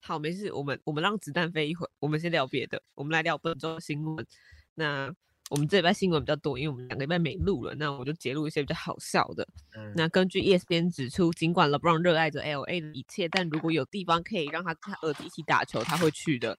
[0.00, 4.26] 好，没事，我们我们让子弹飞一会儿，我们先聊别的，我们来聊本周的新闻。
[4.74, 5.14] 那
[5.54, 9.46] 我们这礼拜新闻比较多，因为我们两个礼拜没录了，那我就截录一些比较好笑的。
[9.76, 16.58] 嗯，那根据 E ESPN 指出，尽管 LeBron 热爱着 LA 的一切，但如果有地方可以让他跟他儿子一起打球，他会去的。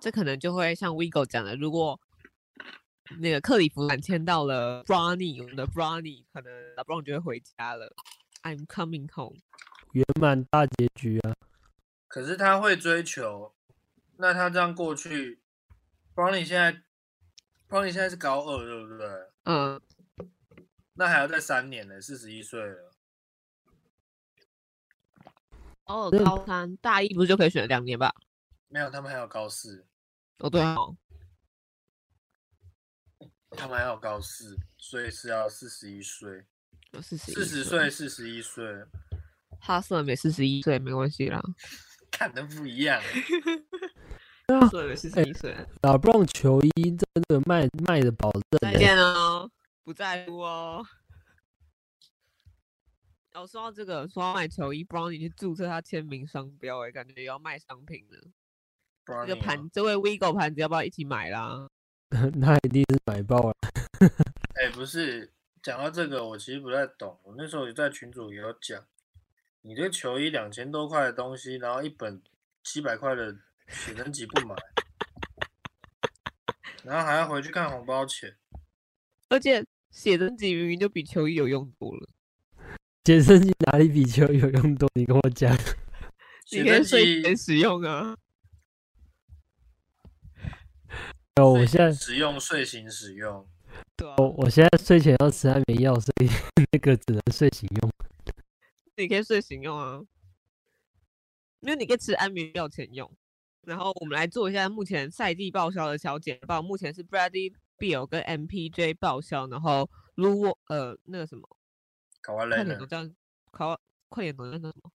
[0.00, 2.00] 这可能就会像 Vigo 讲的，如果
[3.20, 7.94] 那个克里夫兰签到了 Bronny，我们的 Brownie 可能 LeBron 就会回家了。
[8.42, 9.38] I'm coming home。
[9.92, 11.36] 圆满大结局啊！
[12.08, 13.54] 可是他会追求，
[14.16, 15.38] 那他这样过去
[16.16, 16.82] ，Brownie 现在
[17.82, 19.08] n y 现在是高二，对不对？
[19.44, 19.80] 嗯，
[20.94, 22.92] 那还要再三年呢，四十一岁了。
[25.86, 28.14] 哦，真的高三大一不是就可以选两年吧？
[28.68, 29.86] 没有，他们还有高四，
[30.38, 30.96] 哦，对哦，
[33.50, 36.46] 他们还有高四，所以是要四十一岁，
[36.92, 38.64] 有四十四十岁，四十一岁，
[39.60, 41.40] 哈瑟没四十一岁没关系啦，
[42.10, 43.02] 看的不一样。
[44.46, 45.56] 啊，对，没四十一岁。
[45.82, 49.50] 老布朗球衣真的卖卖的保证欸，再见哦，
[49.82, 50.84] 不在乎哦。
[53.32, 58.18] 哦，说到这个，说到卖球衣，不让你去注册他签名商标，哎，感觉也要卖商品了。
[59.04, 61.68] 不然这个盘，这位 Vigo 盘子要不要一起买啦？
[62.36, 63.54] 那一定是买爆了。
[64.60, 67.18] 哎、不是讲到这个，我其实不太懂。
[67.24, 68.84] 我那时候也在群主也有讲，
[69.62, 72.22] 你这个球衣两千多块的东西，然后一本
[72.62, 73.36] 七百块的
[73.68, 74.54] 写真集不买，
[76.84, 78.36] 然后还要回去看红包钱。
[79.28, 82.08] 而且写真集明明就比球衣有用多了，
[83.02, 84.88] 健身机哪里比球有用多？
[84.94, 85.54] 你跟我讲。
[86.52, 88.16] 你可以写真集睡前使用啊。
[91.36, 93.48] 哦，我睡现在前使用睡醒使用，
[93.96, 96.28] 对啊，我我现在睡前要吃安眠药，所以
[96.70, 97.90] 那个只能睡醒用。
[98.96, 100.00] 你可以睡醒用啊，
[101.60, 103.10] 因为你可以吃安眠药前用。
[103.66, 111.48] 然后我们来做一下目前赛季报销的小简报，目前是 Bradley Bill 跟 MPJ 报销，然后 Lu 呃那个什么，
[112.22, 112.86] 考完雷快点都？
[112.86, 112.98] 叫
[113.50, 114.90] 考快点都叫什么？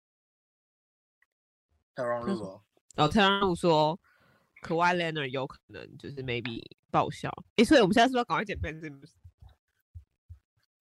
[1.96, 2.62] 太让路哦。
[2.96, 4.00] 然后 t e r n 说
[4.62, 7.32] k a w i Leonard 有可能就是 maybe 报销。
[7.58, 9.12] 诶，所以我们现在是不是要赶快捡 Ben Simmons？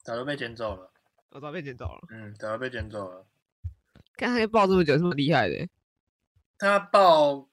[0.02, 0.92] 早就被捡走了，
[1.30, 3.26] 我早被捡走了，嗯，早就被捡走了。
[4.16, 5.68] 看他可以报这么久，这么厉害的欸。
[6.58, 7.48] 他报，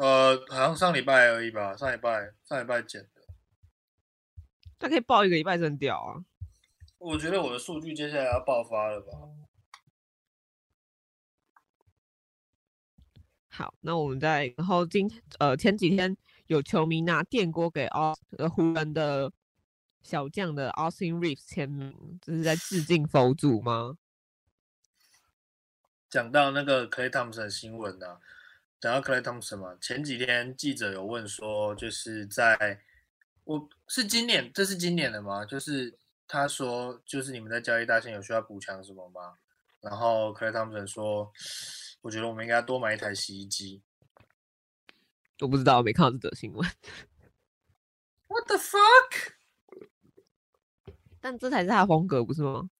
[0.00, 3.08] 呃，好像上礼拜而已吧，上礼拜上礼拜剪的。
[4.78, 6.24] 他可以报一个礼拜，真屌啊！
[6.98, 9.12] 我觉得我的数据接下来要爆发了吧？
[13.48, 19.32] 好，那我们再然后今呃前几天有球迷拿电锅给奥呃湖人的
[20.00, 23.98] 小将的 Austin Reeves 签名，这是在致敬佛祖吗？
[26.08, 28.20] 讲到那个 Clay Thompson 新闻啊，
[28.80, 32.80] 讲到 Clay Thompson 嘛，前几天记者有问说，就是在
[33.44, 35.44] 我是今年，这是今年的吗？
[35.44, 39.34] 就是他说，就是你们在交易大线有需要补强什么吗？
[39.80, 41.32] 然后 Clay Thompson 说，
[42.02, 43.82] 我觉得我们应该多买一台洗衣机。
[45.40, 46.68] 我不知道，我没看到这则新闻。
[48.28, 49.32] What the fuck？
[51.20, 52.70] 但这才是他的风格，不是吗？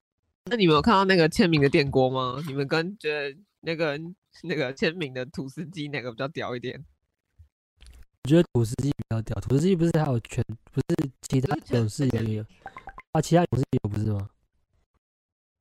[0.44, 2.40] 那你们有看到那个签名的电锅吗？
[2.46, 3.98] 你们跟觉得那个
[4.42, 6.84] 那个签名的土司机哪个比较屌一点？
[8.24, 12.44] 我觉得土司机比较屌，土司机不是还有全，不是其他勇士也有
[13.12, 14.30] 啊，其他勇士也有不是吗？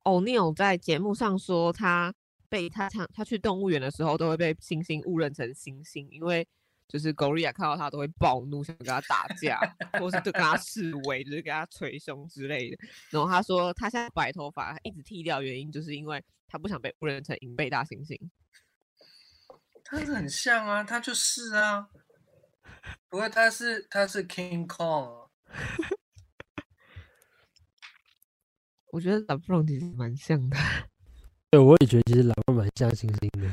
[0.04, 2.12] 欧尼尔在节目上说，他
[2.48, 6.46] 被他常他去动物园的时候都会被猩猩误认成猩猩，因为
[6.86, 9.58] 就是狗利亚看到他都会暴怒，想跟他打架，
[9.98, 12.78] 或是就跟他示威，就是给他捶胸之类的。
[13.10, 18.18] 然后他说，他现在白头发一直剃掉，原因就是因为他不想被误认成银背大猩猩。
[19.90, 21.88] 他是很像啊，他就是啊。
[23.08, 25.30] 不过他是他是 King Kong，啊
[28.92, 30.56] 我觉得 LeBron 其实蛮像的，
[31.50, 33.50] 对，我也觉得其实老布蛮像猩猩的。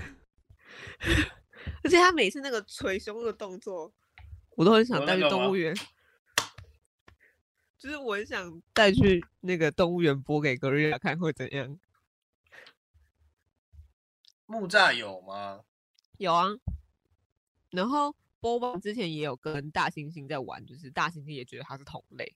[1.83, 3.93] 而且他每次那个捶胸的动作，
[4.57, 5.73] 我都很想带去动物园。
[7.77, 11.79] 就是我很想带去那个动物园播给格瑞亚看会怎样。
[14.45, 15.61] 木栅有吗？
[16.17, 16.47] 有啊，
[17.71, 22.35] 然后波棒之前也有跟大猩猩在玩，就是大猩猩也觉得它是同类。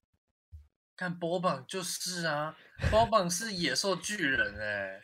[0.95, 2.57] 看波棒就是啊，
[2.91, 5.01] 波棒是野兽巨人哎、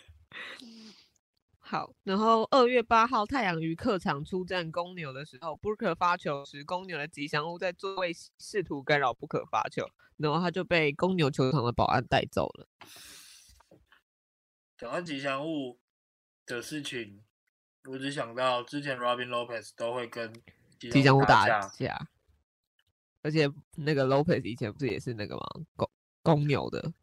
[1.59, 12.67] 好，然后二月八号太阳鱼客场出战公牛的时候，Booker 发球时，公牛的吉祥物在座位试图干扰 Booker 发球，然后他就被公牛球场的保安带走了。
[14.77, 15.79] 讲到吉祥物
[16.45, 17.23] 的事情，
[17.87, 20.33] 我只想到之前 Robin Lopez 都会跟
[20.79, 22.07] 吉祥物打架，
[23.21, 25.43] 而且那个 Lopez 以前不是也是那个吗？
[25.75, 25.89] 公
[26.21, 26.93] 公牛的，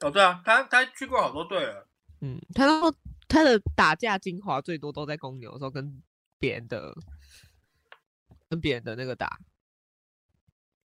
[0.00, 1.86] 哦，对啊，他他去过好多队了。
[2.20, 2.94] 嗯，他都
[3.28, 6.02] 他的打架精华最多都在公牛的时候跟
[6.38, 6.94] 别人的
[8.48, 9.38] 跟别人的那个打。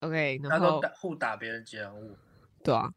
[0.00, 2.16] OK，然后互打别人吉祥物。
[2.64, 2.92] 对啊，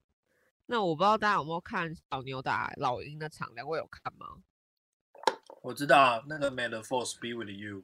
[0.66, 4.28] 那我不知道大家有没有看小牛打老鹰的场，两位有看吗？
[5.66, 7.84] 我知道，那个 May the Force be with you。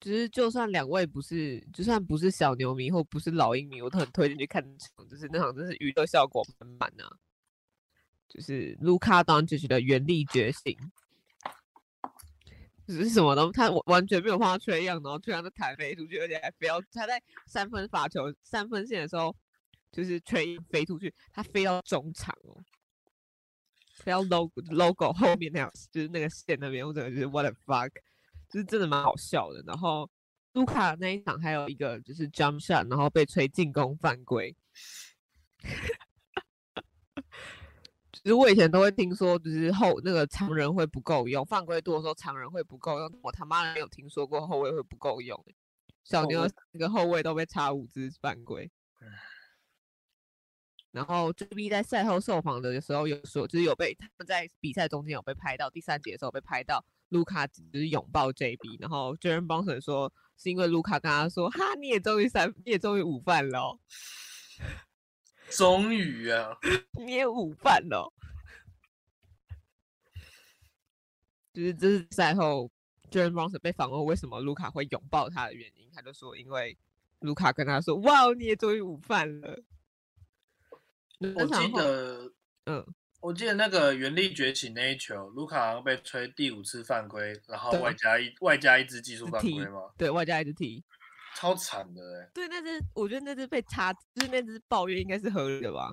[0.00, 7.12] 就是就算两位不是，就算不是小牛迷或不是老鹰迷，我都很推荐去看场，就是那场真是娱乐效果满满啊！
[8.26, 10.74] 就是卢卡当 d 的原力觉醒，
[12.86, 19.36] 只是什么都他完全没有碰到吹样，然后吹样就弹飞出去，而且还非要他在三分罚球三分线的时候，
[19.92, 22.56] 就是吹飞出去，他飞到中场哦，
[24.08, 27.90] 飞到 logo logo 后面那样，就是那个线那边，我整个就是 what the fuck，
[28.48, 29.62] 就是真的蛮好笑的。
[29.66, 30.08] 然后
[30.54, 34.56] 卢卡那一场还有一个就是 jump shot，然后被吹进攻犯规。
[38.12, 43.18] 其实我以前都会听说，就是后那个常人会不够用，犯规多的时候常人会不够用。
[43.22, 45.38] 我他妈的没有听说过后卫会不够用。
[46.02, 48.70] 小牛那个后卫都被插五支犯规。
[50.90, 63.78] 然后 JB 在赛后受访的时候有说，就是有被他们在比赛中间有被拍到，第三节的时候被拍到卢卡只是拥抱 JB，然后 Jaren Brunson 说是因为卢卡跟他说，哈，你也终于三，你也终于午饭了。
[65.50, 66.58] 终于啊！
[67.06, 68.12] 你也午饭了，
[71.54, 72.70] 就是这是赛后
[73.10, 76.76] j a r e n Bronson 被访问为什么卢卡会拥抱他的原因，他就说因为
[77.20, 79.58] 卢卡跟他说：“哇，你也终于午饭了。”
[81.18, 82.32] 我记得，
[82.66, 82.86] 嗯，
[83.20, 89.90] 我记得那个原力崛起那一球，卢卡好像被吹第五次犯规，然后外加一外加一支技术犯规吗？
[89.96, 90.84] 对，外加一支踢。
[91.36, 92.30] 超惨的哎！
[92.34, 95.92] 对，那只我觉得那只被插，就是那只抱怨应该是合理的吧，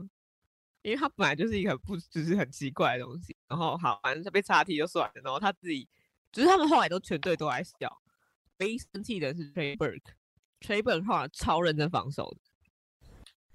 [0.82, 3.36] 因为他本来就是一个不，就是很奇怪的东西。
[3.47, 5.88] 然后好，反正他被插踢就算了，然后他自己，
[6.32, 8.01] 就是他们后来都全队都在笑。
[8.57, 12.45] 唯一生气的是 Trey Burke，Trey Burke 后来超认真防守的。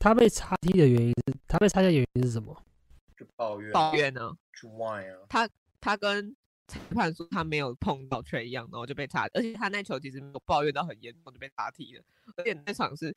[0.01, 2.61] 他被插踢的原因是，他被插踢的原因是什么？
[3.17, 4.37] 就抱怨，抱怨呢？
[4.53, 5.19] 就 Why 啊？
[5.29, 5.49] 他
[5.81, 6.35] 他跟。
[6.71, 12.05] 裁判说他没有碰到吹一样，然后就被叉，而且他那球其实没有抱怨到很严重，就被叉踢了。
[12.37, 13.13] 而且那场是，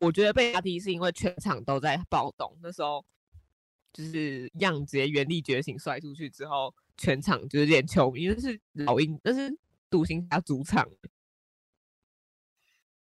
[0.00, 3.04] 我觉得被查踢是因为全场都在暴动，那时候
[3.92, 9.54] 就是样直接原地觉醒摔出去之后，全场就是连球迷，那是老鹰，那是
[9.90, 10.88] 独行侠主场，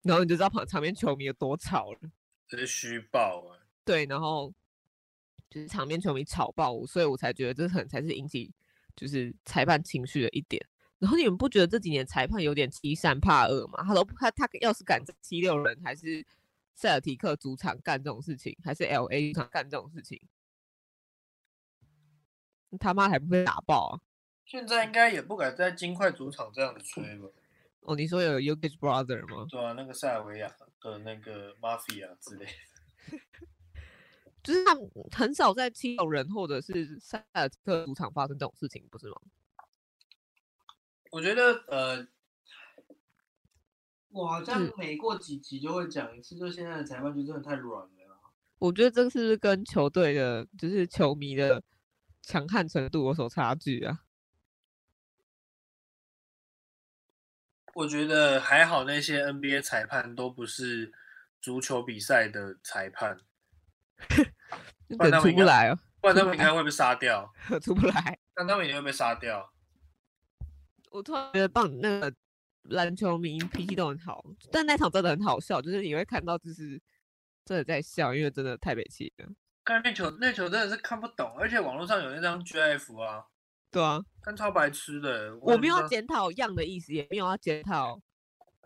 [0.04, 2.10] 然后你就知道旁场边球迷有多吵了，这
[2.58, 3.58] 是虚报啊。
[3.86, 4.54] 对，然后
[5.50, 8.54] 就是场面球迷吵爆，所以我才觉得这可能才是引起。
[8.95, 10.62] 就是裁判情绪的一点，
[10.97, 13.82] 然后你们不觉得这几年裁判有点欺善怕恶吗？
[13.82, 16.26] 他都他他要是敢七六人还是
[16.74, 20.22] 塞尔提克主场干这种事情，还是 L A 主场干这种事情，
[22.78, 24.02] 他妈还不被打爆啊！
[24.43, 27.30] 现在应该也不敢在金块主场这样子吹吧？
[27.82, 29.48] 哦，你说有 Yogi Brother 吗？
[29.50, 30.48] 对啊，那个塞尔维亚
[30.82, 32.52] 的那个 Mafia 之类的。
[34.44, 34.74] 就是他
[35.12, 39.16] 很少在七六人或者是塞尔特主场发生这种事情，不是吗？
[41.12, 42.08] 我觉得呃，
[44.10, 47.90] 我好像每过几集就会讲一次，就现在的裁判就真的太软了。
[48.60, 51.64] 我觉得这是跟球队的，就是球迷的
[52.22, 54.06] 强悍程度有所差距啊。
[57.80, 60.92] 我觉得还好，那些 NBA 裁判都不是
[61.42, 63.18] 足球比赛的裁判。
[64.90, 67.34] 出不来哦，不然他们应该会被杀掉。
[67.64, 69.50] 出不来，但他们一定会被杀掉。
[70.92, 72.14] 我突然觉得棒那个
[72.64, 74.22] 篮球迷脾气都很好，
[74.52, 76.82] 但那场真的很好笑，就是你会看到就是
[77.46, 79.30] 真的在笑，因为真的太北气了。
[79.64, 83.26] 看那球，那球真的是看不懂，而且网络上有那张 GIF 啊，
[83.72, 85.38] 对啊，看超白痴的。
[85.38, 88.00] 我没有检讨样的意思，也没有要检讨。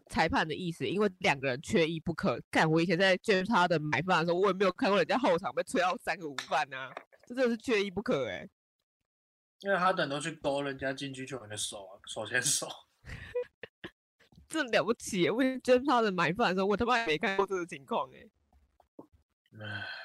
[0.09, 2.39] 裁判的意思，因为两个人缺一不可。
[2.51, 6.91] 看，我以前在捐他的买饭的时候，我也没有看过人家后场被吹到三个午饭呢。
[7.25, 8.47] 这真的是缺一不可哎。
[9.61, 12.67] 因为哈登都去勾人家禁区球员的手啊，手牵手。
[14.47, 15.27] 这了不起！
[15.31, 18.29] 我捐他的买饭的时候，我他妈也没看过这个情况哎。
[19.57, 20.02] 好。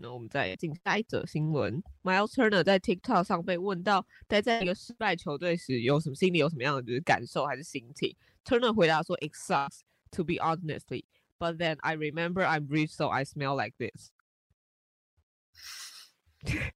[0.00, 1.82] 那我们再进下一则新闻。
[2.04, 9.80] Miles Turner 在 TikTok 上被问到，待在一个失败球队时有什么心里有什么样的就是感受还是心情？Turner 回答说：“It sucks
[10.12, 11.04] to be honestly,
[11.38, 14.10] but then I remember I'm rich, so I smell like this。”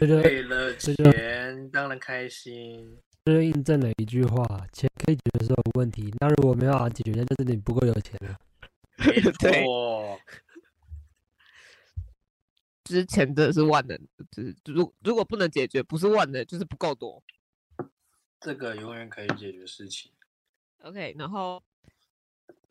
[0.00, 2.98] 为了钱当然开心。
[3.24, 6.12] 这就印证了一句话：钱可以解决所有问题。
[6.18, 8.36] 那如果没办法解决，那就是你不够有钱了。
[8.96, 10.18] 没 错。
[12.88, 13.98] 之前的是万能，
[14.30, 17.22] 就是如如果不能解决，不是万能就是不够多。
[18.40, 20.10] 这个永远可以解决事情。
[20.78, 21.62] OK，然后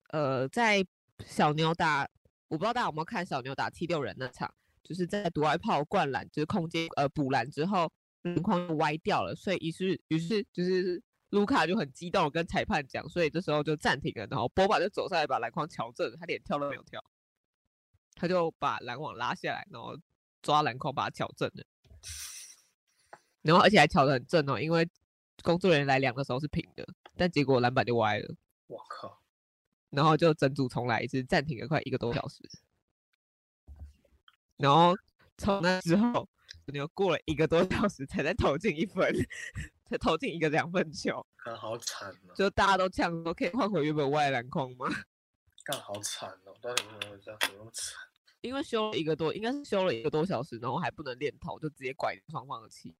[0.09, 0.83] 呃，在
[1.23, 2.09] 小牛打，
[2.47, 4.51] 我不知道大家有没有看小牛打七六人那场，
[4.81, 7.91] 就是在独外炮灌篮，就是空接呃补篮之后
[8.23, 10.99] 篮筐歪掉了，所以于是于是就是
[11.29, 16.99] 卢卡就很激动跟裁判讲，所以这时候就暂停了，然后波霸就走上来把篮筐调正，他连跳都没有跳。
[18.17, 19.95] 他就把篮网拉下来，然后
[20.41, 21.63] 抓篮筐把它挑正了。
[23.43, 24.89] 然后而且还调的很正哦，因为
[25.43, 28.35] 工作人员来量的时候是平的，但结果篮板就歪了，
[28.67, 29.21] 我靠，
[29.91, 32.43] 然后就整组重来一次，暂停了快一个多小时。
[34.57, 34.95] 然后
[35.37, 36.27] 从那之后，
[36.65, 39.15] 你又过了一个多小时才再投进一分，
[39.89, 44.87] 才投进一个两分球，干好惨哦，就大家都呛说可以换回原本外篮筐吗？
[45.63, 48.06] 干好惨哦，到底为什么会这样，怎么那么惨？
[48.41, 52.95] 因为修了一个多，应该是修了一个多小时，然后还不能练头，就直接拐双方的气。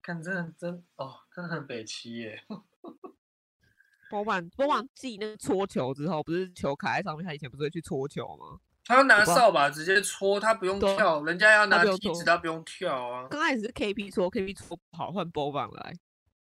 [0.00, 2.42] 看真的真哦，真的很北齐耶。
[4.10, 8.60] 波板波板记那个搓球之后，不是球卡在上面，他以前不是会去搓球吗？
[8.84, 13.28] 他要拿扫把直接搓，他不用跳，人家要拿梯子，他不用跳啊。
[13.30, 15.94] 刚开始是 KP 搓，KP 搓不好，换波板来，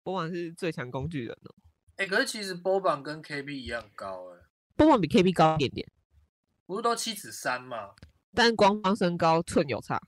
[0.03, 1.55] 波板是最强工具人哦。
[1.95, 4.41] 哎、可是其实波板跟 KB 一样高哎，
[4.75, 5.91] 波板比 KP 高一点点，
[6.65, 7.91] 不是都七尺三吗？
[8.33, 10.01] 但官方身高寸有差，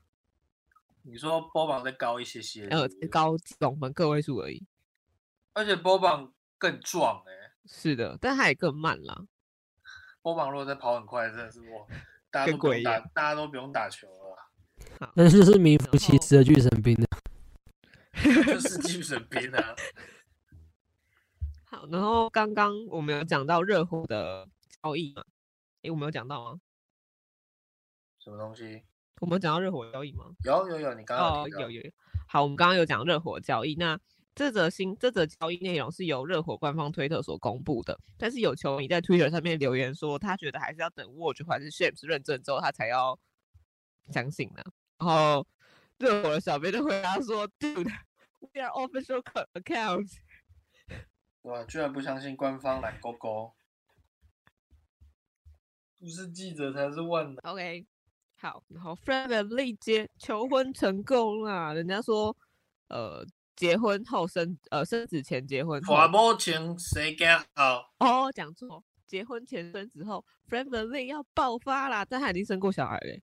[1.02, 4.66] 你说波榜再高一些些，呃高几公分个位数而已。
[5.54, 7.32] 而且波榜更壮哎，
[7.64, 9.24] 是的，但他也更慢啦。
[10.20, 11.86] 波榜如果再跑很快，真的是我，
[12.30, 17.06] 大家更都不用打，大家都不用打球了啦，那就是名副其实的巨神兵了。
[18.44, 19.74] 就是巨神兵啊。
[21.64, 24.46] 好，然后刚刚我们有讲到热火的
[24.82, 25.24] 交易嘛？
[25.82, 26.60] 诶，我们有讲到吗？
[28.18, 28.82] 什么东西？
[29.20, 30.24] 我们有讲到热火交易吗？
[30.44, 31.90] 有有有，你刚刚哦，有有有。
[32.28, 33.98] 好，我们刚刚有讲热火交易，那
[34.34, 43.18] 这则新这则交易内容是由热火官方推特所公布的，但是有球迷在 Twitter 上面留言说，他觉得还是要等 Watch 还是 Shams 认证之后，他才要
[44.12, 44.62] 相信呢。
[44.98, 45.46] 然后
[45.96, 50.10] 热火的小编就回答说，Dude，we are official co- account。
[51.42, 53.52] 哇，居然不相信官方蓝勾勾，
[55.98, 57.36] 不是记者才是万能。
[57.42, 57.86] OK，
[58.36, 62.36] 好，然后 Fred Lee 结求婚成功啦，人家说，
[62.88, 63.26] 呃，
[63.56, 67.92] 结婚后生呃生子前结婚后，花波钱谁敢好？
[67.98, 73.22] 哦，讲错，结婚前生子后，Fred Lee 要爆发啦，但他已经生过小孩嘞。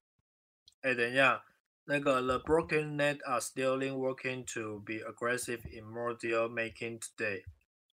[0.81, 1.43] 哎，等一下，
[1.85, 7.43] 那个 The Broken Net are still working to be aggressive in more deal making today.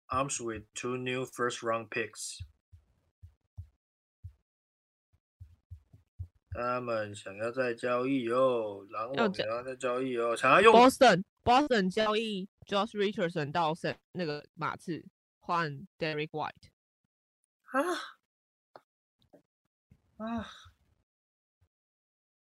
[0.08, 2.40] Arms with two new first round picks.
[6.56, 15.04] 他们想要再交易哦，篮要交网想要再交易哦，想要用 Boston Boston 交易 Josh Richardson 到圣那个马刺
[15.40, 16.70] 换 Derek White，
[17.64, 17.80] 啊
[20.16, 20.46] 啊！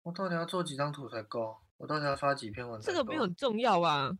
[0.02, 1.56] 我到底要做几张图才够？
[1.78, 2.98] 我到底要发几篇文才够？
[2.98, 4.16] 这个没有很重要啊。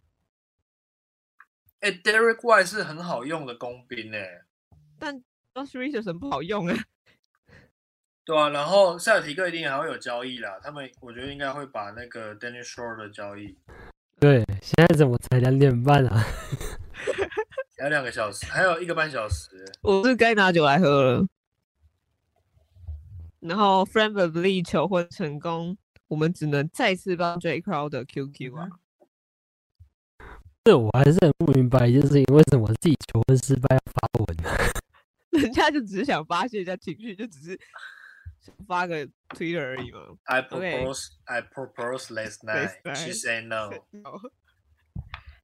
[1.81, 4.45] 哎、d e r e k White 是很好用的工兵哎、
[4.99, 5.23] 但
[5.53, 6.75] Josh Richardson 不好用啊。
[8.33, 13.55] 对啊，然后塞尔提克一定还会有交易啦，他们我觉得应该会把那个 Dennis Shore 的交易，
[14.19, 16.25] 对，现在怎么才两点半啊？
[17.77, 21.27] 还有两个小时，还有一个半小时，我是该拿酒来喝了。
[23.41, 25.77] 然后 Frank Lee 求婚成功，
[26.09, 28.71] 我们只能再次帮 J Crowder QQ 啊。
[30.65, 34.49] 这我还是很不明白一件事情，为什么自己求婚失败要发文呢？
[35.39, 37.59] 人家就只是想发泄一下情绪，就只是想
[38.67, 40.01] 发个 Twitter 而已嘛。
[40.25, 42.71] I propose I propose last night.
[42.95, 43.71] She said no.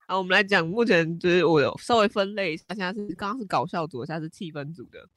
[0.07, 5.09] 好，我们来讲，目前就是我有稍微分类一下，现在是刚刚是搞笑组，现在是气氛组的。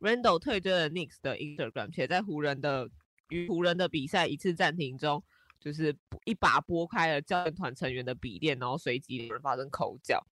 [0.00, 2.88] Randall 退追了 Knicks 的 Instagram，且在湖人的
[3.28, 5.22] 与湖人的比赛一次暂停中，
[5.60, 10.26] 就是一把拨开了教练团成员的笔电，然后随即有人发生口角。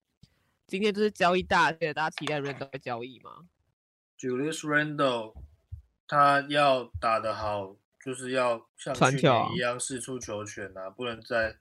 [0.67, 3.47] 今天就是交易大日，大家期待 Randall 的交易吗
[4.19, 5.35] ？Julius Randle
[6.09, 11.57] 他要打得好，就是要像去传球啊年一样试出球权啊，不能再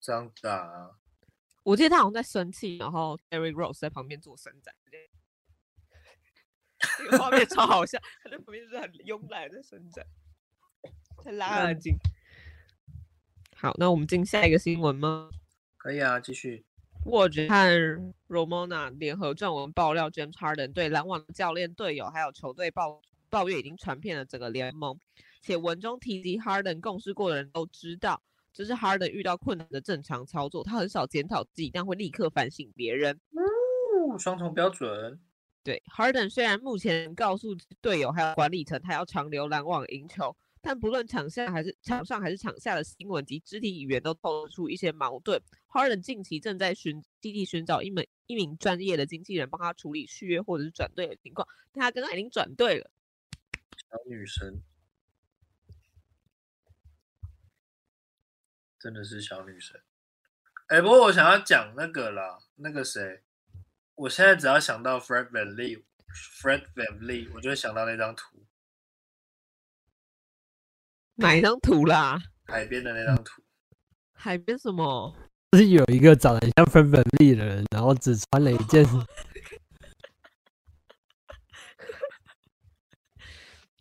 [0.00, 0.90] 这样打啊。
[1.62, 4.74] 我记得他好像在生气，然后 Derrick Rose 在旁边做伸展，
[6.98, 10.04] 这个画面超好笑，他在旁边就是很慵懒地在伸展，
[11.24, 11.94] 在拉嗯耳筋。
[13.54, 15.30] 好，那我们进下一个新闻吗？
[15.76, 16.66] 可以啊，继续。
[17.04, 23.00] 沃觉和 Romona 联合撰文爆料，James Harden 对篮网的教练、队友还有球队抱
[23.32, 25.00] 抱怨已经传遍了整个联盟，
[25.40, 28.22] 且文中提及 Harden 共事过的人都知道，
[28.52, 33.18] 这是 Harden 遇到困难的正常操作，他很少检讨自己，但会立刻反省别人。
[33.30, 35.18] 嗯，双重标准。
[35.64, 45.40] 对，Harden 虽然目前告诉队友还有管理层他要长留篮网赢球，但不论场下还是场上还是场下的新闻及肢体语言都透露出一些矛盾。
[45.70, 52.90] Harden 近期正在寻积极寻找一门一名专业的经纪人帮他处理续约或者是转队的情况，但他刚刚已经转队了。
[53.92, 54.62] 小女生，
[58.80, 59.78] 真的是小女生。
[60.68, 63.22] 哎、不过我想要讲那个啦，那个谁，
[63.94, 68.46] 我现在只要想到 Fred Van Lee，Fred Van Lee，我就会想到那张图，
[71.16, 72.18] 哪一张图啦？
[72.44, 73.42] 海边的那张图。
[74.14, 75.14] 海边什么？
[75.50, 78.82] 就是有一个长得很像芬本利的人，然后只穿了一件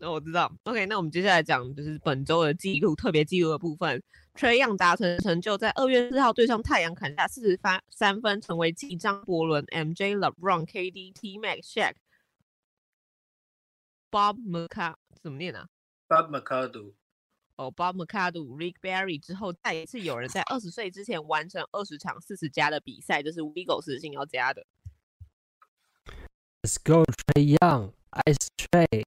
[0.02, 0.52] 那、我知道。
[0.64, 4.02] OK，那我们接下来讲就是本周的记录，特别记录的部分。
[4.34, 11.94] Trey Young 达成成就，在二月四号对上太阳砍下四十三三分，成为继张伯伦、MJ、LeBron、KD、T Mac、Shaq、
[14.10, 15.68] Bob McCa 怎么念啊
[16.08, 16.94] ？Bob McAdoo，
[17.58, 24.66] 哦，Bob McAdoo、Rick Barry 之后，再一次有人在二十岁之前完成二十场四十加的比赛，这是 Vigo 私信要加的。
[26.64, 27.92] Let's go Trey Young
[28.26, 29.04] Ice Trey。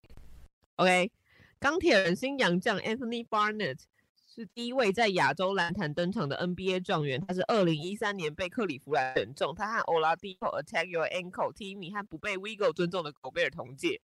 [0.76, 1.12] OK，
[1.60, 3.80] 钢铁人新洋将 Anthony Barnett
[4.26, 7.24] 是第一位在亚洲篮坛登场的 NBA 状元。
[7.24, 14.00] 他是二零一三年被克里夫兰选中，他和 Oladipo、Attack Your Ankle、Timmy 和不被 Vigo 尊重的狗贝尔同届。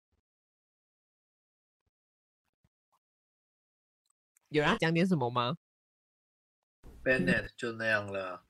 [4.49, 5.57] 有人要讲点什么吗
[7.03, 8.43] ？Bennett 就那样了，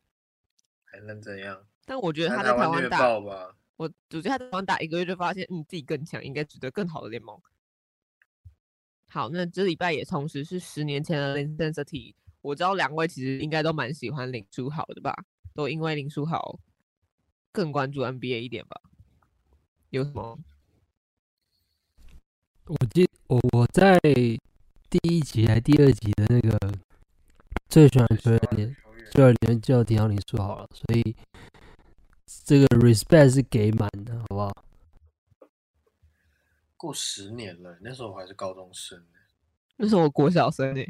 [0.86, 1.68] 还能怎样？
[1.86, 3.56] 但我觉得他在在台湾打，吧。
[3.76, 7.40] 我我觉得他在台湾打一个月就发现，嗯，自己更强，应该值得更好的联盟。
[9.18, 12.14] 好，那这礼拜也同时是十年前的 Intensity。
[12.44, 15.12] 我知道两位其实应该都蛮喜欢林书豪的吧？
[15.56, 16.60] 都因为林书豪
[17.52, 18.80] 更关注 NBA 一点吧？
[19.90, 20.38] 有什么？
[22.68, 24.00] 我记我我在
[24.88, 26.56] 第一集还第二集的那个
[27.68, 28.76] 最喜欢的球员里，
[29.10, 31.16] 就有里面就要提到林书豪了，所以
[32.46, 34.52] 这个 respect 是给满的，好不好？
[36.78, 39.20] 过十年了，那时候我还是高中生呢。
[39.76, 40.88] 那时候我国小生欸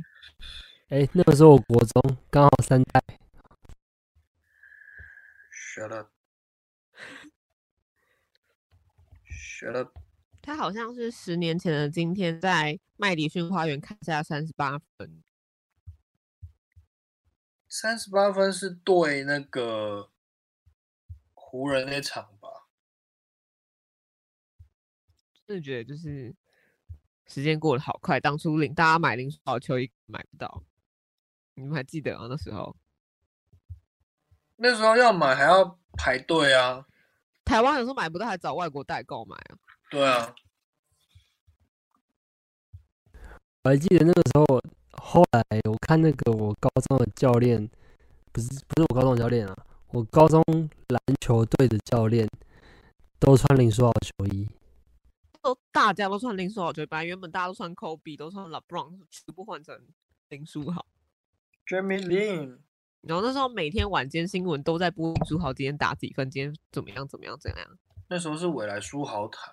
[0.90, 3.04] 诶、哎、那个时候我国中刚好三代
[5.52, 6.10] ，Shut up.
[9.30, 9.98] Shut up.
[10.42, 15.24] 他好像是十年前的今天在麦迪逊花园砍下三十八分。
[17.68, 20.10] 三十八分是对那个
[21.34, 22.37] 湖人那场
[25.48, 26.36] 真的觉得就是
[27.26, 30.62] 时间过得好快，当初领大家买林书豪球衣买不到，
[31.56, 32.28] 你们还记得吗？
[32.30, 32.76] 那时候
[34.58, 36.86] 那时候要买还要排队啊。
[37.46, 39.56] 台湾有时候买不到，还找外国代购买啊。
[39.90, 40.36] 对啊，
[43.64, 47.70] 我还记得那个时候，后来我看那个我高中的教练，
[48.34, 49.56] 不是不是我高中的教练啊，
[49.92, 50.44] 我高中
[50.90, 52.28] 篮球队的教练
[53.18, 54.50] 都穿林书豪球衣，
[55.42, 59.88] 都大家都穿林书豪球衣，本来原本大家都穿 Kobe，都穿 LeBron，全部换成
[60.30, 60.86] 林书豪。
[61.66, 62.60] Jeremy Lin，
[63.02, 67.80] 然后那时候每天晚间新闻都在播林书豪今天打几分，今天怎么样怎么样怎样。
[68.10, 69.52] 那时候是未来书豪台，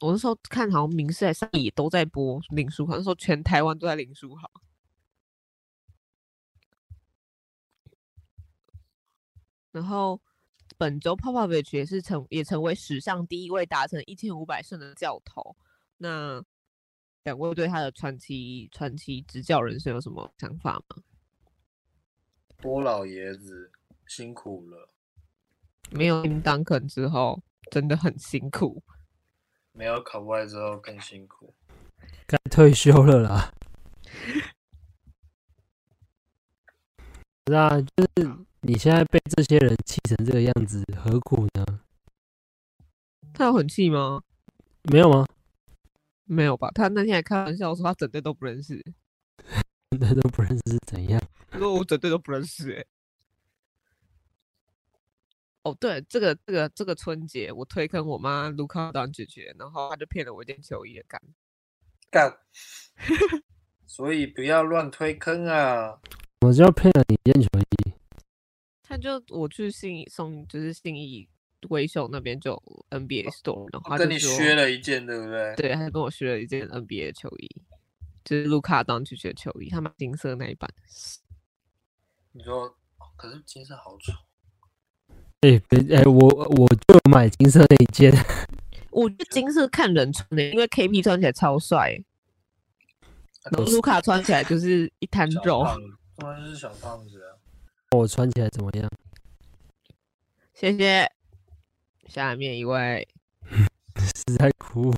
[0.00, 4.50] 我那时候看好像明视还上也都在播林书豪，那时候全台湾都在林书豪。
[9.72, 10.20] 然后
[10.78, 15.56] 本周 Popovich 也是成也成为史上第一位达成一千五百胜的教头。
[15.96, 16.42] 那
[17.24, 21.02] 两位对他的传奇传奇执教人生有什么想法吗？
[22.58, 23.70] 波老爷子
[24.06, 24.88] 辛苦了，
[25.90, 28.82] 没有 Tim Duncan 之后，真的很辛苦。
[29.72, 31.54] 没有考外之后更辛苦。
[32.26, 33.52] 该退休了啦。
[37.46, 41.64] 是啊，就是你现在被这些人气成这个样子，何苦呢？
[43.32, 44.22] 他有很气吗？
[44.84, 45.26] 没有吗？
[46.24, 46.70] 没有吧？
[46.74, 48.82] 他那天还开玩笑说他整队都不认识，
[50.00, 51.20] 那都不认识是怎样？
[51.48, 52.86] 他说我整队都不认识、欸。
[55.62, 61.20] 哦，对，这个这个这个春节我推坑我妈卢卡当姐姐，然后她就骗了我一件球衣的干。
[62.08, 62.38] 干，
[63.84, 65.98] 所以不要乱推坑啊！
[66.42, 67.65] 我就骗了你一件球衣，
[68.96, 71.28] 他就我去信义送，就是信义
[71.68, 75.54] 威秀那边就有 NBA store，然后他跟你就说削了一件，对不对？
[75.56, 77.62] 对，他跟我学了一件 NBA 的球衣，
[78.24, 80.70] 就是卢卡当去学球衣，他买金色那一版。
[82.32, 82.72] 你说，哦
[83.16, 84.12] 可是金色好丑。
[85.40, 88.10] 哎、别哎、我我就买金色那一件，
[88.90, 92.02] 我觉得金色看人穿的，因为 KP 穿起来超帅
[93.52, 95.62] 卢卡穿起来就是一滩肉。
[95.62, 95.82] 胖子，
[96.16, 97.35] 当然是小胖子啊。
[97.92, 98.90] 我穿起来怎么样？
[100.54, 101.10] 谢谢。
[102.08, 103.06] 下面一位，
[103.96, 104.92] 是在哭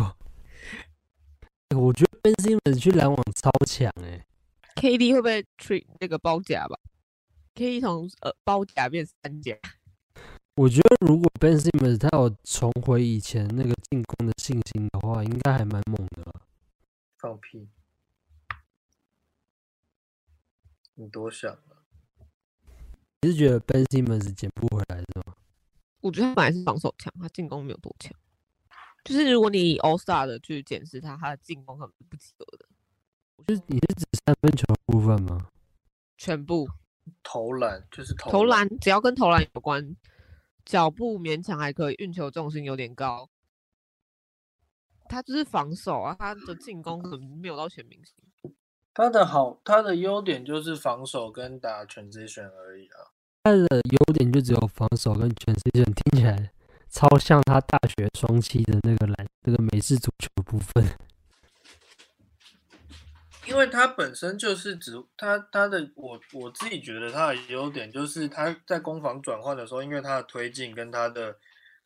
[1.75, 4.25] 我觉得 Ben Simmons 去篮网超强哎、
[4.77, 6.79] KD 会不会 treat 那个包夹吧
[7.55, 9.57] ？？KD 从呃包夹变三夹。
[10.55, 16.35] 我觉得如果 Ben Simmons 他有重回以前那个进攻的信心的话，应该还蛮猛的。
[17.19, 17.69] 放屁！
[20.95, 21.78] 你多想了。
[23.23, 25.35] 你是觉得 Ben Simmons 捡不回来是吗？
[26.01, 28.13] 我觉得他本来是防守强，他进攻没有多强。
[29.05, 32.67] 就是如果你以 All Star 的去检视他，他的进攻可能是不及格的。
[33.47, 35.49] 就是你是指三分球部分吗？
[36.17, 36.69] 全部
[37.23, 39.97] 投篮就是投投篮，只要跟投篮有关，
[40.65, 43.29] 脚步勉强还可以，运球重心有点高。
[45.09, 48.15] 他就是防守啊，他的进攻可能没有到全明星。
[48.99, 53.15] 他的好，他的优点就是防守跟打 transition 而已啊。
[53.45, 56.51] 他的优点就只有防守跟 transition，听起来
[56.91, 60.85] 超像他大学双七的那个篮，那个美式足球部分。
[63.47, 71.37] 因为他本身就是只他他的我我自己觉得他的优点就是他在攻防转换的时候，因为他的推进跟他的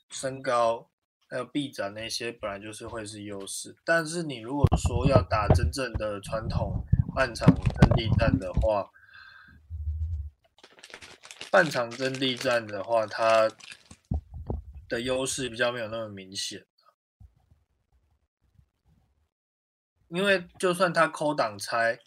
[0.08, 0.88] 身高
[1.28, 3.76] 还有臂展那些本来就是会是优势。
[3.84, 6.82] 但是你如果说要打真正的传统
[7.14, 8.90] 半场阵地战的话，
[11.50, 13.50] 半场阵地战的话，他
[14.88, 16.64] 的优势比较没有那么明显。
[20.08, 21.98] 因为就算他抠挡拆，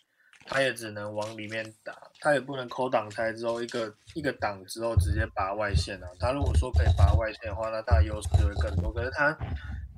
[0.45, 6.07] 他也只能往里面打，他也不能抠挡拆之后一个一个挡之后直接拔外线啊。
[6.19, 8.93] 他如果说可以拔外线的话，那他的优势就会更多。
[8.93, 9.35] 可是他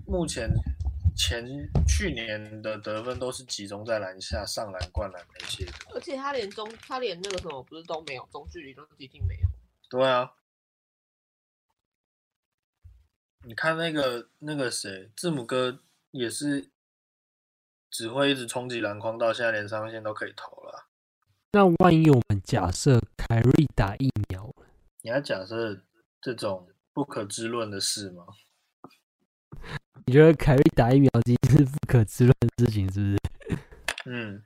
[0.05, 0.49] 目前
[1.17, 1.43] 前
[1.87, 5.73] 去年的得分都是集中在篮下上篮、灌篮那些的。
[5.93, 9.47] 而且他连中，他连那个什么不是都没有，中距离都接近没有。
[9.89, 10.33] 对啊，
[13.43, 15.79] 你看那个那个谁，字母哥
[16.11, 16.69] 也是。
[17.89, 20.87] 只会一直冲击篮筐，到现在连上线都可以投了。
[21.53, 24.53] 那万一我们假设凯瑞打疫苗，
[25.01, 25.81] 你要假设
[26.21, 28.27] 这种不可知论的事吗？
[30.07, 33.17] 你觉得凯瑞打疫苗其实是不可知论的事情，是不是？
[34.05, 34.41] 嗯，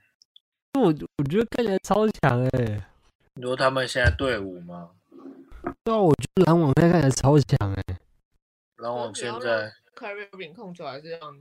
[0.73, 2.89] 我我觉得看起来超强哎。
[3.35, 4.95] 你说他们现在队伍吗？
[5.83, 7.99] 对啊，我觉得篮网现在看起来超强哎。
[8.77, 11.39] 篮网现在凯瑞领控球还是让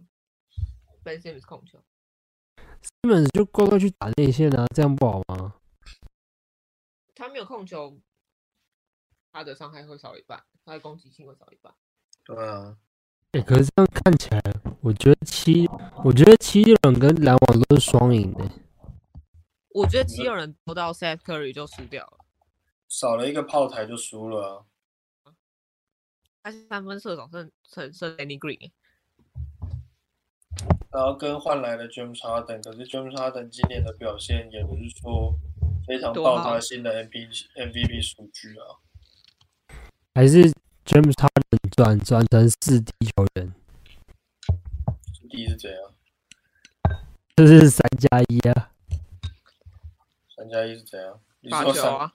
[1.03, 1.83] Ben Simmons 控球？
[3.01, 5.55] 根本就乖乖去打内线啊，这样不好吗？
[7.15, 7.99] 他没有控球，
[9.33, 11.73] 他的伤害会少一半，他的攻击性会少一半。
[12.25, 12.77] 对啊，
[13.33, 14.43] 哎，可是这样看起来，
[14.81, 15.69] 我觉得七，
[16.05, 18.51] 我觉得七六人跟篮网都是双赢的。
[19.69, 22.19] 我觉得七六人投到 Seth Curry 就输掉了，
[22.89, 24.67] 少了一个炮台就输了。
[26.43, 28.73] 他是三分射手，剩剩剩 Danny Green。
[30.91, 35.39] 然后跟换来的 James Harden，可是 James Harden 今年的表现也不是说
[35.87, 38.83] 非常爆炸性的 MVP MVP 数据啊。
[40.15, 40.51] 还是
[40.85, 41.30] James Harden
[41.81, 43.55] 转转成四 D 球员？
[45.15, 45.81] 四 D 是怎样？
[47.35, 48.71] 这是三加一啊。
[50.37, 51.19] 三加一是怎样？
[51.51, 52.13] 发球啊！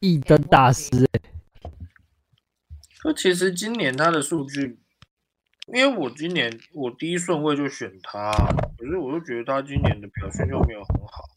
[0.00, 1.20] 一灯大师哎。
[3.04, 4.80] 那其实今年他的数据。
[5.66, 8.32] 因为我今年我第一顺位就选他，
[8.78, 11.28] 可是我就觉得他今年的表现就没有很好。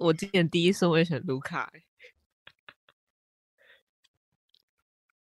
[0.00, 1.72] 我今年第一顺位选卢卡，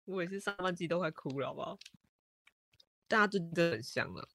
[0.08, 1.78] 我也是上半季都快哭了，好不好？
[3.06, 4.28] 大家真的很香了。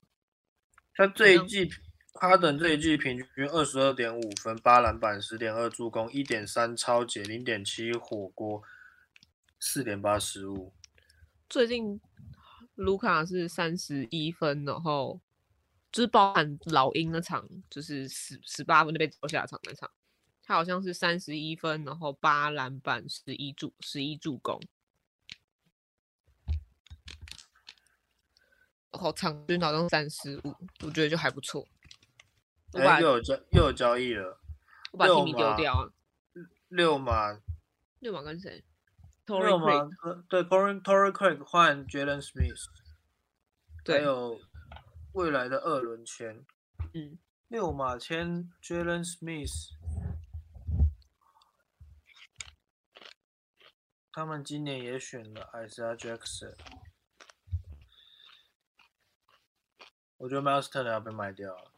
[0.93, 1.69] 他这一季，
[2.13, 8.61] 哈登这一季平均二十二点五分，八篮板，十点二助攻，一点三超解，零点七火锅，
[9.59, 10.74] 四点八失误。
[11.49, 11.99] 最近。
[12.76, 15.21] 卢卡是三十一分，然后
[15.91, 19.91] 就是包含老鹰那场，就是十十八分就被丢下场那场，
[20.41, 24.59] 他好像是三十一分，然后八篮板，十一助十一助攻，
[28.93, 31.67] 后场均好像三十五，我觉得就还不错。
[32.73, 34.39] 哎，又有交又有交易了，
[34.91, 35.89] 我把提米丢掉啊。
[36.69, 37.39] 六马，
[37.99, 38.63] 六马跟谁？
[39.25, 39.87] 六马
[40.27, 42.65] 对 c o r n Tory Craig 换 Jalen Smith，
[43.85, 44.39] 还有
[45.13, 46.43] 未来的二轮签，
[46.93, 47.17] 嗯，
[47.47, 49.69] 六马签 Jalen Smith，
[54.11, 56.55] 他们今年也选了 Isaiah Jackson，
[60.24, 61.71] 我觉得 Miles Turner 要被卖掉了，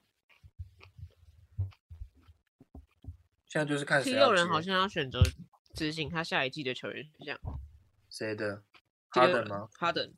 [3.48, 4.12] 现在就是看谁。
[4.12, 5.20] 七六人好像要选择。
[5.74, 7.40] 执行他下一季的球员选项，
[8.08, 8.64] 谁的？
[9.10, 9.68] 哈登吗？
[9.74, 10.14] 哈登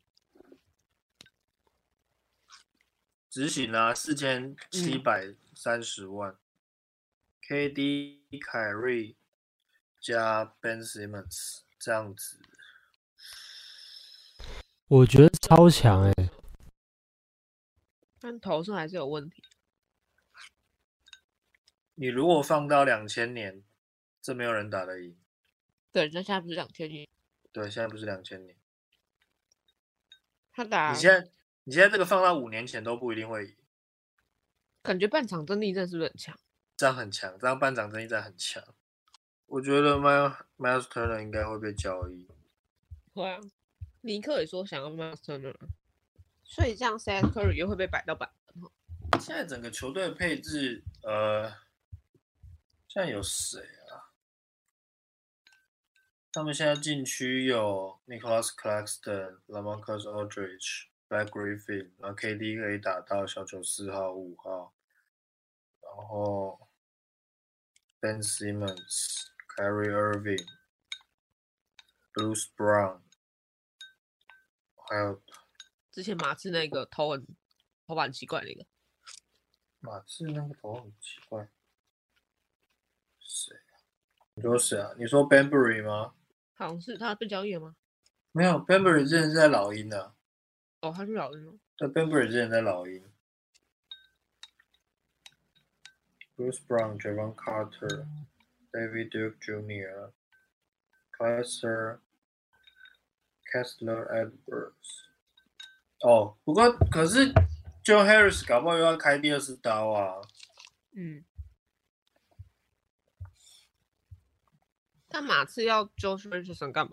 [3.29, 6.35] 执行啊，四千七百三十万。
[7.41, 9.15] KD、凯瑞、
[10.01, 12.41] 加 Ben Simmons 这样子，
[14.89, 16.13] 我觉得超强哎、
[18.27, 19.41] 但投射还是有问题。
[21.95, 23.63] 你如果放到两千年，
[24.21, 25.17] 这没有人打得赢。
[25.93, 27.07] 对，那现在不是两千年，
[27.53, 28.57] 对，现在不是两千年，
[30.51, 31.31] 他打你现在
[31.63, 33.55] 你现在这个放到五年前都不一定会赢，
[34.81, 36.37] 感觉半场阵地战是不是很强？
[36.75, 38.61] 这样很强，这样半场争力战很强。
[39.45, 42.27] 我觉得 Miles Miles Turner 应该会被交易。
[43.13, 43.39] 会啊，
[44.01, 45.55] 尼克也说想要 Miles Turner，
[46.47, 48.71] 所以这样 Seth Curry 又会被摆到板凳哦。
[49.19, 51.49] 现在整个球队配置，呃，
[52.87, 54.09] 现在有谁啊？
[56.31, 64.73] 他们现在禁区有 Nicholas Claxton、Lamarcus Aldridge、Black Griffin，然后 KD 可以打到小球四号、五号，
[65.81, 66.69] 然后
[67.99, 70.47] Ben Simmons、Kyrie Irving、
[72.13, 73.01] Bruce Brown，
[74.87, 75.21] 还有
[75.97, 77.25] 之前马刺那个头很
[77.87, 78.63] 头发很奇怪那个，
[79.79, 81.49] 马刺那个头很奇怪，
[83.19, 83.81] 谁啊？
[84.35, 84.93] 你说谁啊？
[84.95, 86.13] 你说 Banbury 吗？
[86.53, 87.75] 好像是他被交易了吗？
[88.31, 90.13] 没有，Banbury 之前是在老鹰的、
[90.81, 91.57] 哦，他是老人哦。
[91.75, 93.03] 对，Banbury 之前在老鹰。
[96.35, 98.05] Bruce Brown、Javon Carter、
[98.71, 100.11] David Duke Jr.、
[101.17, 102.01] Kaiser、
[103.51, 105.06] Kessler Edwards。
[106.01, 107.33] 哦，不过可是
[107.83, 110.21] Joe Harris 搞不好又要开第二次刀啊。
[110.95, 111.23] 嗯。
[115.09, 116.91] 但马刺要 Josh Richardson 干嘛？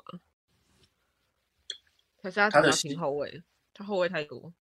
[2.22, 3.42] 还是他只停后卫？
[3.74, 4.54] 他后卫太多，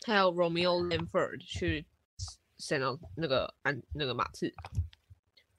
[0.00, 1.84] 他要 Romeo Langford 去
[2.58, 4.54] send 到那个安那个马刺，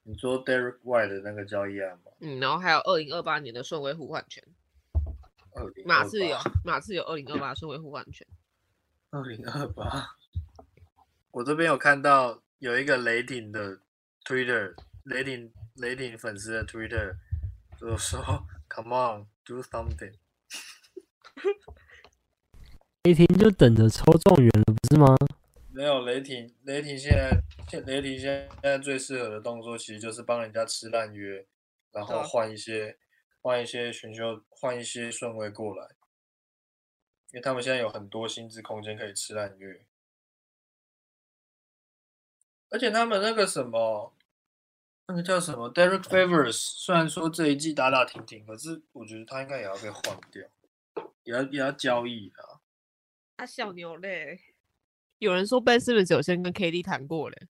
[0.02, 2.10] 你说 Derek White 的那个交易案吗？
[2.20, 4.42] 嗯，然后还有二零二八年的顺位互换权，
[5.84, 8.26] 马刺有马刺有二零二八是维护安全，
[9.10, 10.16] 二零二八。
[11.30, 13.80] 我这边有看到有一个雷霆的
[14.24, 17.16] Twitter，雷霆雷霆粉丝的 Twitter
[17.78, 18.20] 就说
[18.68, 20.14] “Come on, do something”。
[23.04, 25.16] 雷霆就等着抽状元了，不是吗？
[25.70, 31.46] 没有雷霆，雷霆现在现雷霆现在最适合的动作其实就是帮人家吃烂约，
[31.92, 32.98] 然后换一些
[33.48, 35.86] 换一些选秀换一些顺位过来，
[37.30, 39.86] 因为他们现在有很多薪资空间可以吃烂月，
[42.68, 44.14] 而且他们那个什么
[45.06, 50.46] 那个叫什么 Derek Favors，虽然说这一季打打停停，可是我觉得他应该也要被换掉，
[51.22, 52.60] 也要也要交易的啊。
[53.36, 54.38] 啊小牛嘞，
[55.16, 57.48] 有人说 Ben Simmons 有先跟 KD 谈过嘞，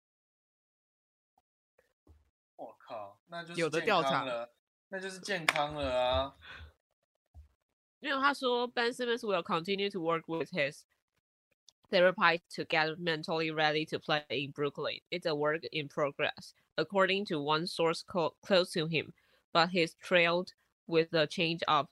[2.56, 4.52] 我靠，那就是有的调查了，
[4.93, 6.35] 那就是健康了啊。
[7.99, 10.85] 因为他说 Ben Simmons will continue to work with his
[11.91, 14.99] therapist to get mentally ready to play in Brooklyn.
[15.11, 19.13] It's a work in progress, according to one source co- close to him.
[19.51, 20.53] But he's thrilled
[20.87, 21.87] with the change of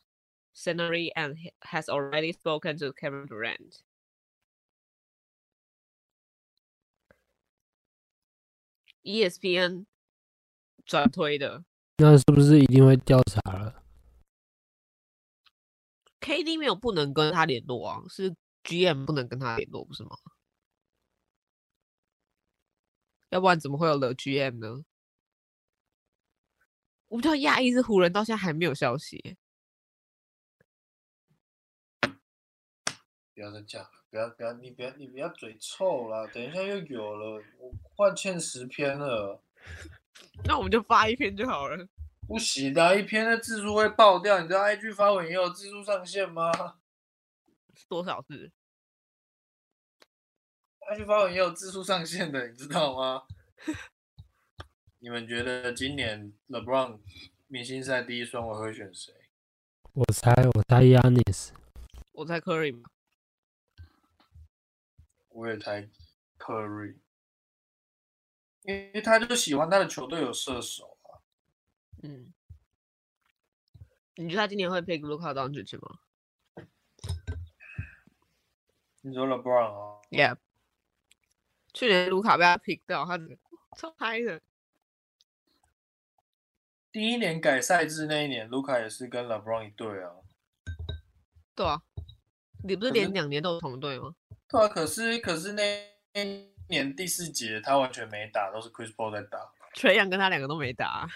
[0.54, 3.84] scenery and he has already spoken to Kevin Durant.
[9.04, 9.86] E ESPN
[10.86, 11.64] 转推的
[11.99, 13.83] 那是不是一定会调查了
[16.21, 18.35] ？KD 没有不能跟他联络啊，是
[18.65, 20.17] GM 不能跟他联络，不是吗？
[23.29, 24.85] 要不然怎么会有了 GM 呢？
[27.09, 29.37] 我比较讶异是湖人到现在还没有消息耶，
[33.35, 39.43] 不要再讲了，不要不要，你不要你不要嘴臭了，等一下又有了，我换欠十篇了，
[40.45, 41.89] 那我们就发一篇就好了。
[42.27, 46.51] 不行的啊，一篇的字数会爆掉，你知道 IG 发文也有字数上限吗
[47.89, 48.51] 多少字
[50.91, 53.25] ？？IG 发文也有字数上限的，你知道吗？
[55.01, 57.01] 你们觉得今年 LeBron
[57.49, 59.13] 明星赛第一双我会选谁？
[59.93, 61.51] 我猜，我猜 Yanis。
[62.13, 62.83] 我猜 Curry，
[65.31, 65.89] 我也猜
[66.39, 66.97] Curry，
[68.65, 71.19] 因为他就喜欢他的球队有射手啊。
[72.03, 72.33] 嗯，
[74.17, 75.99] 你觉得他今年会 pick Luka Doncic 吗
[79.05, 80.37] 你说 LeBron 啊？？Yeah，
[81.73, 83.19] 去年卢卡被他 pick 掉，他
[83.77, 84.41] 超嗨的。
[86.93, 90.13] 第一年改赛制那一年，卢卡也是跟 LeBron 一队啊。
[91.57, 91.83] 对啊，
[92.63, 94.15] 你不是连两年都有同队吗？
[94.47, 99.53] 对啊，可是可是那那年第四节他完全没打，都是 Chris Paul 在打。
[99.75, 101.09] 垂杨跟他两个都没打啊、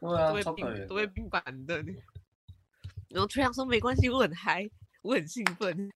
[0.00, 1.12] 对啊，都被超可怜都被的。
[1.12, 1.84] 冰板的。
[3.10, 4.68] 然后崔阳说没关系，我很嗨，
[5.02, 5.90] 我很兴奋。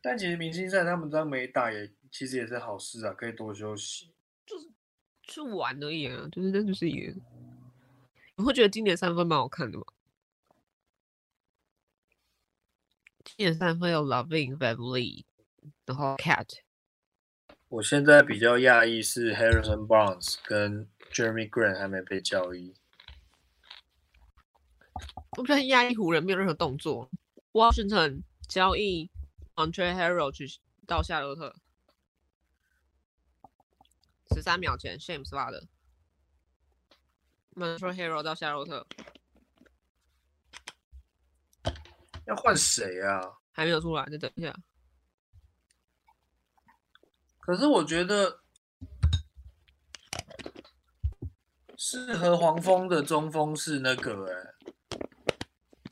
[0.00, 4.12] 但其实明星赛他们这样没打也其实也是好事啊，可以多休息。
[4.44, 4.68] 就是
[5.22, 7.14] 去玩而已啊，就是那就是也。
[8.36, 9.84] 你会觉得今年三分蛮好看的吗？
[13.38, 15.26] 今年三分有 Loving Lee，
[15.84, 16.48] 然后 Cat，
[17.68, 22.74] 我现在比较讶异是 Harrison Barnes 跟 Jeremy Grant 还没被交易。
[25.36, 27.10] 我比较讶异湖人没有任何动作。
[27.52, 29.10] Washington 交易
[29.54, 30.46] Andre Harrell 去
[30.86, 31.54] 到夏洛特，
[34.34, 35.68] 十三秒前 Shams 发的。
[37.54, 38.86] Andre Harrell 到夏洛特
[42.26, 43.20] 要换谁啊？
[43.52, 44.54] 还没有出来，再等一下。
[47.40, 48.42] 可是我觉得
[51.76, 54.54] 适合黄蜂的中锋是那个哎、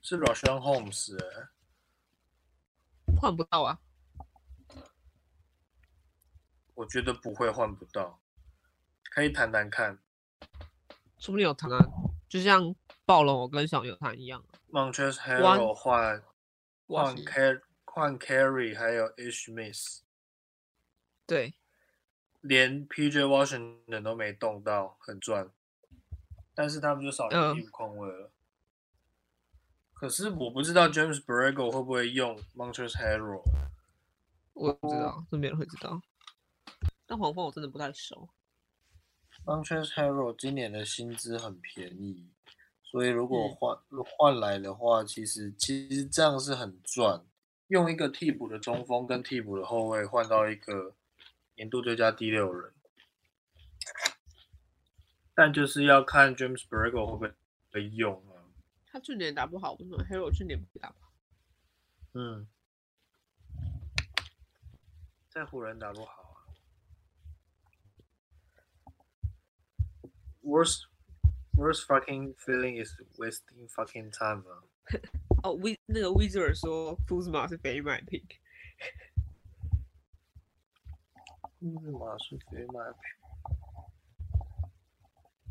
[0.02, 1.48] 是 Rashawn Holmes 哎、
[3.16, 3.78] 换不到啊，
[6.74, 8.20] 我觉得不会换不到，
[9.10, 9.98] 可以谈谈看。
[11.18, 11.78] 说不定有谈啊，
[12.34, 12.74] 就像
[13.06, 14.44] 暴龙我跟小牛谈一样。
[14.72, 16.20] Montrezl Harrell 换
[16.88, 20.00] 换 Car 换 Carry 还有 Ish Miss，
[21.24, 21.54] 对，
[22.40, 25.48] 连 PJ Washington 都没动到，很赚。
[26.56, 28.32] 但是他们就少一个嗯替补空位了。
[29.92, 33.44] 可是我不知道 James Borrego 会不会用 Montrezl Harrell。
[34.54, 36.02] 我不知道，这没人会知道。
[37.06, 38.28] 但黄蜂我真的不太熟。
[39.44, 42.30] Montrezl Harrell 今年的薪资很便宜，
[42.82, 47.22] 所以如果嗯换、换来的话，其实其实这样是很赚。
[47.68, 50.94] 用一个替补的中锋跟替补的后卫换到一个
[51.56, 52.72] 年度最佳第六人，
[55.34, 57.34] 但就是要看 James Borrego 会不会
[57.70, 58.48] 被用啊。
[58.86, 61.12] 他去年打不好，为什么 Hero 去年不打不好？
[62.14, 62.48] 嗯，
[65.28, 66.23] 在湖人打不好
[70.43, 70.87] Worst
[71.55, 74.63] worst fucking feeling is wasting fucking time 啊。
[75.43, 78.23] 哦，We 那个 Wizard 说 Kuzma 是非买 pick，
[81.59, 83.01] 库兹马是飞买票，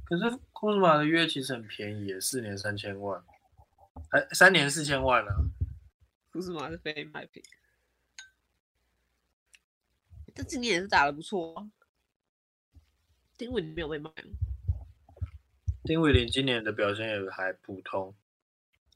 [0.05, 3.23] 可是库兹马的约其实很便宜耶，四年三千万，
[4.11, 5.31] 哎，三年四千万啊。
[6.33, 7.45] Kuzma 是非买 pick。
[10.35, 11.71] 但今年也是打的不错啊。
[13.37, 14.33] 丁伟没有被卖吗，
[15.84, 18.14] 丁伟林今年的表现也还普通，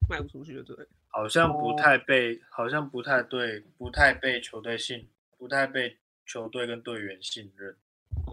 [0.10, 0.88] 卖不出去就对。
[1.08, 5.08] 好像不太被，好像不太对，不太被球队信，
[5.38, 7.76] 不太被球队跟队员信任，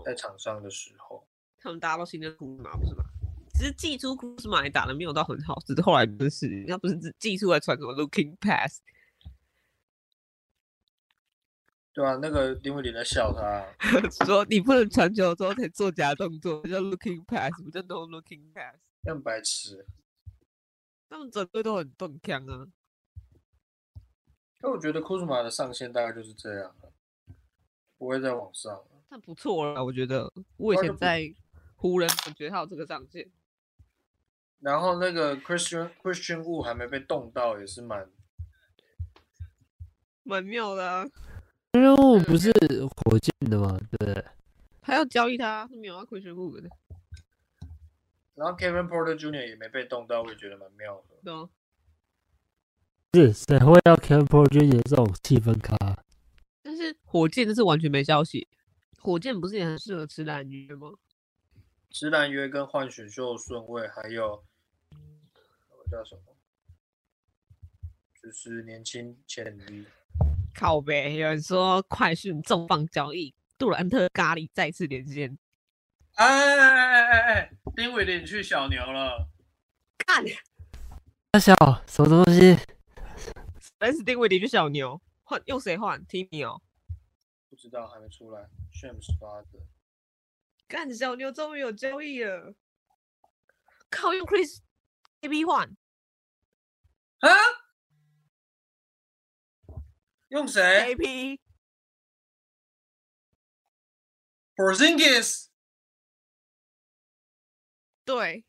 [0.05, 1.27] 在场上的时候。
[1.59, 3.05] 他们大家都信任库兹马，不是吗？
[3.55, 8.81] 只是寄出库兹马也打的没有到很好，只是后来不是，人家不是只季初还传什么 looking pass，
[11.95, 13.65] 对啊，那个林伟林在笑他，
[14.27, 18.77] 说你不能传球之后才做假动作，叫 looking pass，不叫 no looking pass。
[19.05, 19.87] 更白痴。
[21.09, 22.67] 他们整队都很动枪啊，
[24.61, 26.93] 但我觉得库兹马的上限大概就是这样了，
[27.97, 29.05] 不会再往上了。
[29.09, 30.33] 但不错了，我觉得。
[30.57, 31.33] 我以前在
[31.77, 33.31] 湖人，我觉得他有这个上限。
[34.59, 38.11] 然后那个 Christian Christian Wu 还没被动到，也是蛮
[40.25, 41.07] 蛮妙的啊，
[41.81, 42.53] 任务不是
[42.87, 44.25] 火箭的吗，对不对？
[44.81, 46.69] 还要交易他，是没有要亏全部的，
[48.35, 49.49] 然后 Kevin Porter Jr.
[49.49, 51.17] 也没被动到，我也觉得蛮妙的。
[51.25, 51.49] 对啊。
[53.15, 54.83] 是谁会要 Kevin p o r t e r Jr.
[54.89, 56.05] 这种气氛卡？
[56.63, 58.49] 但是火箭这是完全没消息，
[58.99, 60.93] 火箭不是也很适合吃蓝约吗？
[61.91, 64.45] 吃蓝约跟换选秀顺位，还有
[64.91, 66.23] 那个叫什么，
[68.21, 69.87] 就是年轻潜力。
[70.55, 75.37] 靠呗，有人说快讯重磅交易，杜兰特咖喱再次连线，
[76.15, 79.29] 哎哎哎哎哎，丁伟林去小牛了，
[79.99, 80.25] 看，
[81.33, 81.55] 大小
[81.87, 82.57] 什么东西？
[83.79, 86.63] 但是丁威迪去小牛，换用谁换提米哦，
[87.51, 88.49] 不知道还没出来。
[88.73, 89.67] Shams 发的，
[90.69, 92.55] 干小牛终于有交易了，
[93.91, 94.61] 靠，用 Chris
[95.21, 95.69] AB 换
[97.19, 97.29] 啊？
[100.35, 100.97] 用谁
[104.57, 105.47] AP，？Porzingis。
[108.05, 108.45] 对，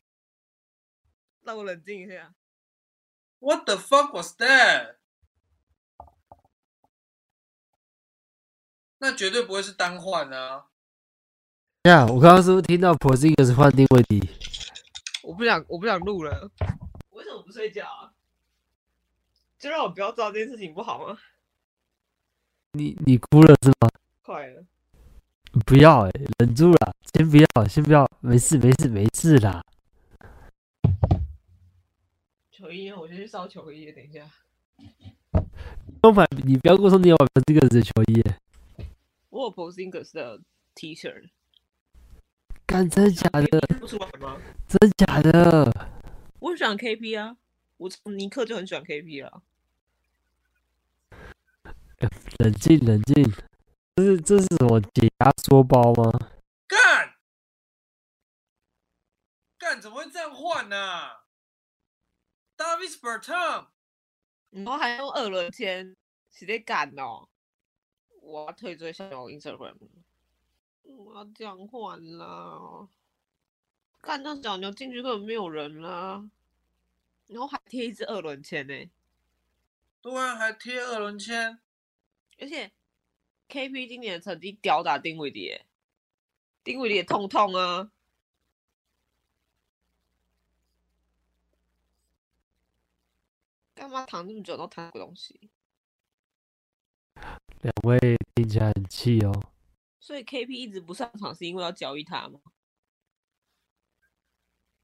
[1.42, 2.34] 让我冷静一下
[3.38, 4.96] ，What the fuck was that？
[8.98, 10.66] 那绝对不会是单换啊！
[11.84, 14.28] 呀，我刚刚是不是听到 p o z i n g s 换定位题？
[15.22, 16.50] 我不想，我不想录了。
[17.10, 18.12] 为什么不睡觉啊？
[19.56, 21.16] 就让我不要知道这件事情不好吗？
[22.76, 23.88] 你你哭了是吗？
[24.22, 24.64] 快了，
[25.64, 29.64] 不要哎、忍住了，先不要，先不要，没事没事没事啦。
[32.50, 34.28] 球衣，我先去烧球衣，等一下。
[36.02, 38.36] 要买，你不要跟我说你有买 p o z i n g s 的球衣、欸，
[39.30, 40.40] 我有 Posingers 的
[40.74, 41.30] T 恤，
[42.66, 43.60] 干真的假的？
[43.80, 44.36] 不出来吗？
[44.68, 45.88] 真的假的？
[46.38, 47.36] 我喜欢 KP 啊，
[47.78, 49.42] 我从尼克就很喜欢 KP 了。
[52.38, 53.32] 冷静冷静，
[53.94, 56.10] 这是这是什么解压缩包吗？
[56.66, 57.14] 干！
[59.58, 60.76] 干怎么会这样换呢、
[62.56, 63.66] Davis Bertam，
[64.50, 65.96] 然后还用二轮签，
[66.30, 67.28] 直接干哦！
[68.20, 69.76] 我要退追小牛 Instagram，
[70.82, 72.88] 我要这样换啦！
[74.00, 76.28] 干那小牛进去根本没有人啦，
[77.26, 78.90] 然后还贴一只二轮签呢、
[80.00, 81.58] 对啊，还贴二轮签，
[82.38, 82.70] 而且
[83.48, 85.60] KP 今年的成绩吊打丁伟迪，
[86.64, 87.90] 丁伟迪也痛痛啊！
[93.74, 95.50] 干嘛躺这么久都躺个东西？
[97.62, 97.98] 两位
[98.34, 99.32] 听起来很气哦。
[100.00, 102.40] 所以 KP 一直不上场是因为要交易他吗？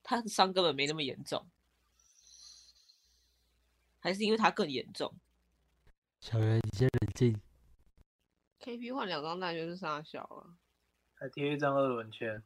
[0.03, 1.49] 他的伤根本没那么严重，
[4.01, 5.15] 还是因为他更严重
[6.23, 7.41] 小袁，你先冷静。
[8.61, 10.57] ？KP 换两张大就是傻小了。
[11.15, 12.45] 还贴一张二轮签，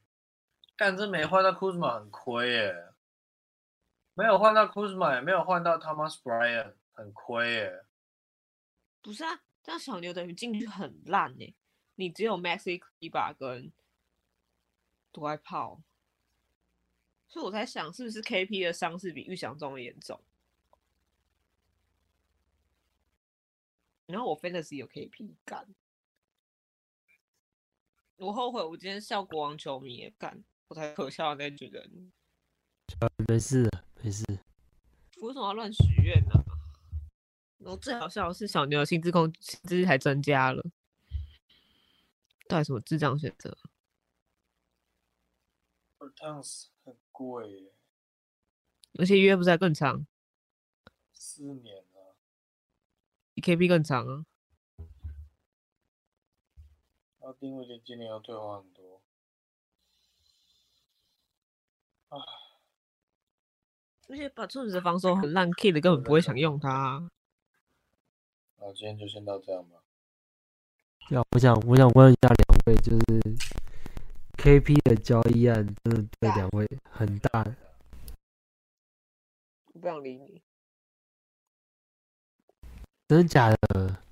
[0.79, 2.95] 干这没换到 Kuzma 很亏耶，
[4.15, 7.85] 没有换到 Kuzma 也没有换到 Thomas Bryant，很亏耶。
[9.03, 11.55] 不是啊，这样小牛等于进去很烂呢、
[11.97, 13.71] 你只有 Maxi Kleber 跟
[15.13, 15.83] 独爱炮，
[17.29, 20.19] 所以我在想，是不是 KP 的伤势比预想中的严重？
[24.07, 25.67] 然后我 Fantasy 有 KP 干，
[28.17, 32.13] 我后悔我今天笑国王球迷也干，我才可笑的那群人，
[33.29, 33.69] 没事，
[34.03, 34.25] 没事。
[35.21, 36.45] 我为什么要乱许愿呢？
[37.59, 40.63] 然后最好笑的是小牛的薪资控薪资还增加了，
[42.49, 43.59] 到底什么智障选择
[46.85, 47.73] 很贵耶，
[48.99, 50.07] 而且约不是还更长，
[51.13, 51.86] 四年啊，
[53.37, 54.25] 比 KP 更长啊。
[57.21, 59.03] 然后丁威迪今年要退化很多。
[62.09, 62.17] 啊，
[64.09, 67.11] 而且把兔子的防守很烂，Kid 根本不会想用他啊、
[68.59, 69.83] 那今天就先到这样吧。
[71.11, 73.37] 要我想我想问一下两位，就是
[74.39, 77.45] KP 的交易案，真的对两位很大。
[79.75, 80.46] 我不想理你。
[83.09, 84.03] 真的假的？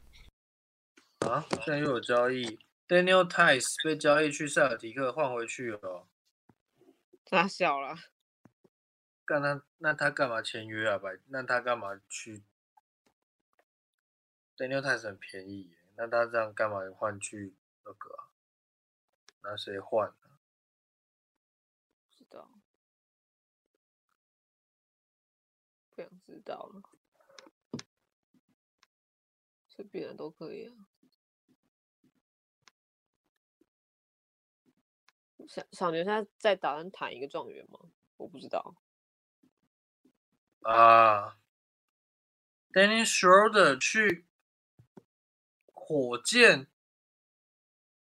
[1.28, 6.06] 啊，现在又有交易，Daniel Tice 被交易去塞尔提克换回去了哦。
[7.24, 7.96] 他小了，
[9.24, 10.96] 干他，那他干嘛签约啊？
[10.96, 12.44] 白，那他干嘛去
[14.56, 18.30] ？Daniel Tice 很便宜耶，那他这样干嘛换去那个啊？
[19.42, 20.38] 拿谁换啊？
[22.06, 22.48] 不知道，
[25.90, 26.82] 不想知道了，
[29.74, 30.74] 随便的都可以啊。
[35.48, 37.78] 小小牛现在在打算谈一个状元吗？
[38.16, 38.74] 我不知道。
[40.60, 41.36] 啊
[42.72, 44.24] ，Danny Schroeder 去
[45.66, 46.68] 火箭，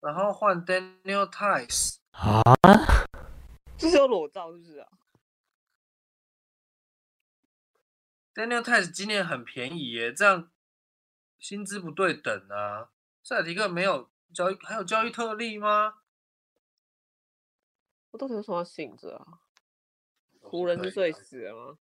[0.02, 2.42] 然后换 Daniel Tice，啊？
[3.78, 4.90] 这是有裸照是不是啊
[8.34, 10.52] ？Daniel Tice 今年很便宜耶，这样
[11.40, 12.90] 薪资不对等啊。
[13.24, 15.96] 塞尔提克没有交易，还有交易特例吗？
[18.12, 19.40] 我到底有什么要醒着啊？
[20.42, 21.78] 湖人是最死了吗？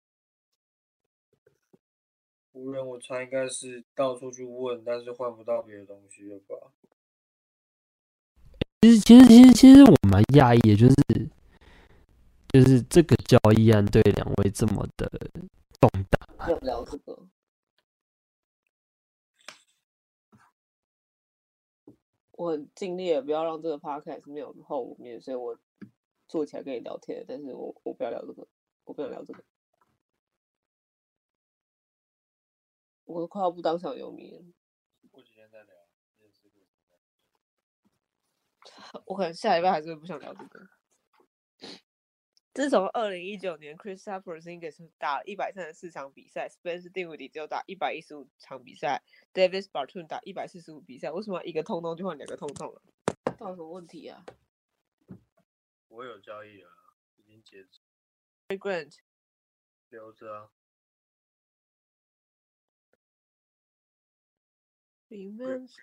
[2.52, 6.72] 湖人我猜应该是到处去问，但是换不到别的东西了吧？
[8.82, 11.30] 其实其实其实其实我蛮讶异的，就是
[12.54, 15.12] 就是这个交易案对两位这么的
[15.80, 16.50] 重大。
[16.50, 17.28] 要聊这个。
[22.38, 25.58] 我很尽力了不要让这个 podcast 没有后面，所以我
[26.28, 28.48] 坐起来跟你聊天，但是我我不要聊这个，
[28.84, 29.44] 我不想聊这个，
[33.06, 34.42] 我都快要不当小游民了。
[35.12, 35.74] 过几天再聊。
[39.06, 40.75] 我可能下礼拜还是不想聊这个。
[42.56, 47.30] 自从二零一九年 Chris t a p p e r s i n g e s 打一百三十四场比赛，Spencer Dinwiddie
[47.30, 49.04] 只有打一百一十五场比赛
[49.34, 52.82] ，Davis Barton 打一百四十五比赛，为什么一个通通就换两个通通了？
[53.38, 54.24] 到底什么问题啊
[55.90, 56.70] 我有交易了，
[57.18, 57.82] 已经截止
[58.48, 59.00] ，？Grant
[59.90, 60.52] 留着啊。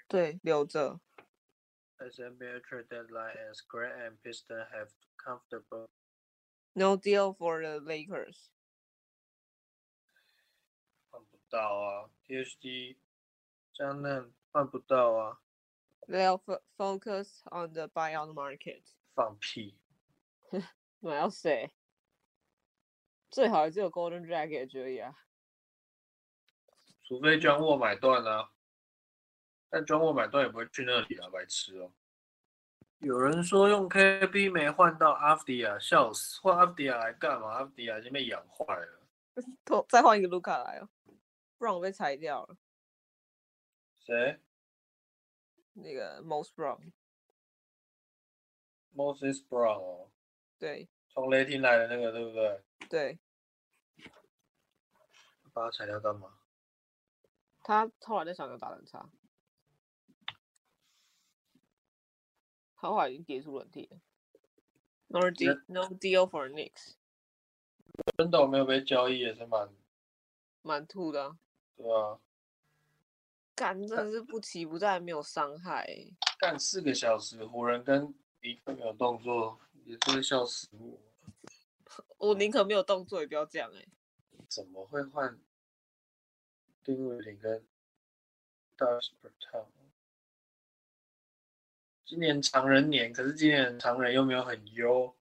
[0.08, 1.00] 对留着。
[1.98, 4.88] As NBA trade deadline ends, Grant and Piston have
[5.18, 5.88] comfortable
[6.74, 8.48] No deal for the Lakers.
[11.10, 12.96] 换不到啊，THD
[13.74, 15.40] 江嫩换不到啊
[16.08, 18.82] ，They'll fo- focus on the buyout market.
[19.14, 19.76] 放屁！
[21.00, 21.70] 我要谁？
[23.30, 25.14] 最好也只有 Golden Dragon 而已啊。
[27.04, 28.50] 除非庄沃买断啊，
[29.68, 31.92] 但庄沃买断也不会去那里啊，白痴哦。
[33.02, 36.40] 有人说用 KB 没换到阿弗迪亚，笑死！
[36.40, 37.48] 换阿弗迪亚来干嘛？
[37.48, 39.00] 阿弗迪亚已经被养坏了。
[39.64, 40.88] 头再换一个卢卡来哦，
[41.58, 42.56] 不然我被裁掉了。
[43.98, 44.40] 谁
[45.72, 50.08] 那个 Most Brown，？Moses Brown 哦，
[50.58, 52.62] 对从雷霆来的那个，对不对？
[52.88, 53.18] 对，
[55.52, 56.38] 把他裁掉干嘛？
[57.64, 59.10] 他后来在想要打得很差，
[62.82, 63.96] 他后来已经跌出轮替了。
[65.06, 66.94] No deal, no deal for Knicks，
[68.16, 69.68] 真的我没有被交易也是蛮
[70.62, 71.38] 蛮吐的啊、
[71.76, 72.18] 对啊，
[73.54, 80.98] 干真的是不期不待，没有伤害欸、干四个小时，湖人跟尼克没有动作，也是会笑死我。
[82.18, 83.86] 我宁可没有动作，也不要这样哎、
[84.48, 85.38] 怎么会换
[86.82, 87.64] 丁威林跟 e
[88.78, 89.66] w
[92.12, 95.16] 今年常人年，可是今年常人又没有很优，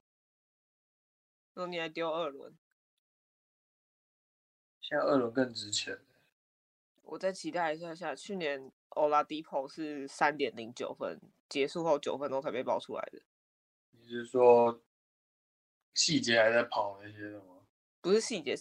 [1.54, 2.54] 那你还丢二轮，
[4.78, 5.98] 现在二轮更值钱。
[7.00, 8.14] 我再期待一下下。
[8.14, 13.22] 去年 Oladipo 是三点零九分，结束后九分钟才被爆出来的，
[13.92, 14.82] 你是说
[15.94, 17.62] 细节还在跑那些的吗？
[18.02, 18.54] 不是细节。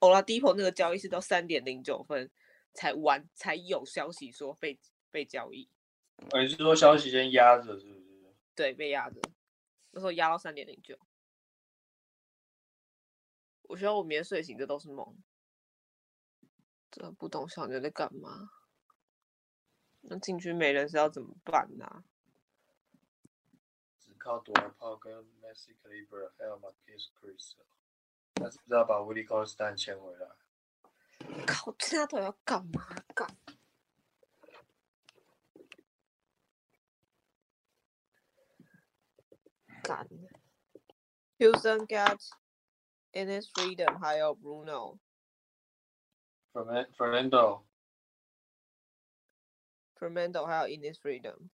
[0.00, 2.30] Oladipo 那个交易是到三点零九分
[2.74, 4.78] 才完，才有消息说被
[5.10, 5.66] 被交易，
[6.16, 8.34] 哦你是说消息先压着是不是？
[8.54, 9.20] 对，被压着，
[9.90, 10.98] 那时候压到三点零九。
[13.62, 15.16] 我觉得我明天睡醒这都是梦，
[16.90, 18.50] 真的不懂小牛在干嘛。
[20.02, 22.04] 那禁区没人是要怎么办呢、
[23.98, 27.54] 只靠多炮跟 Messi Caliber 还有 Marcus Chris，
[28.34, 30.28] 但是不知道把 Willie c o s t a n 签回来。
[31.46, 32.94] 靠，现在到底要干嘛？
[33.14, 33.26] 干！
[39.83, 40.07] 干！
[41.39, 42.17] Houston get
[43.13, 44.99] Enes Freedom 还有 Bruno
[46.53, 47.63] Fernan- Fernando
[49.97, 51.49] Fermento 还有 Enes Freedom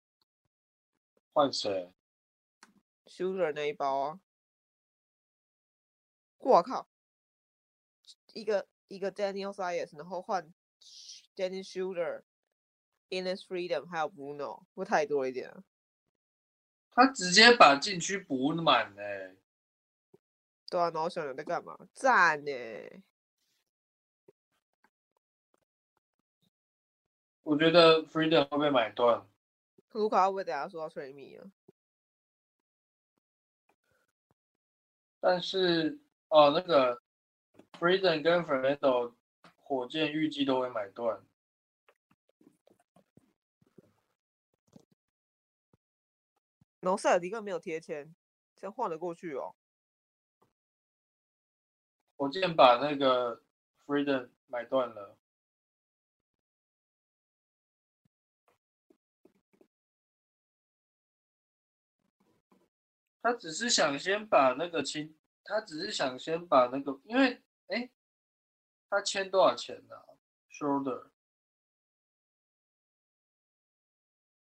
[1.33, 1.93] 换谁？
[3.07, 4.21] Shooter 那一包啊！
[6.39, 6.89] 我靠，
[8.35, 10.53] 一个一个 Daniel Sias，然后换
[11.37, 15.65] Dennis Shooter、Enes Freedom 还有 Bruno，会太多一点啊。
[16.98, 19.36] 他直接把禁区补满哎、
[20.68, 21.78] 对啊，然后小牛在干嘛？
[21.94, 22.52] 赞呢！
[27.44, 29.24] 我觉得 Freedom 会被买断，
[29.92, 31.46] 卢卡会不会等下说到吹米啊？
[35.20, 36.00] 但是
[36.30, 37.00] 哦，那个
[37.74, 39.14] Freedom 跟 Fernando
[39.62, 41.22] 火箭预计都会买断。
[46.88, 48.16] 然后塞尔迪克没有贴签，
[48.56, 49.54] 这样换得过去哦。
[52.16, 53.44] 火箭把那个
[53.86, 55.18] Freedom 买断了，
[63.22, 67.92] 他只是想先把那个签，他只是想先把那个，因为哎，
[68.90, 69.96] 他签多少钱呢、
[70.50, 71.10] Shoulder，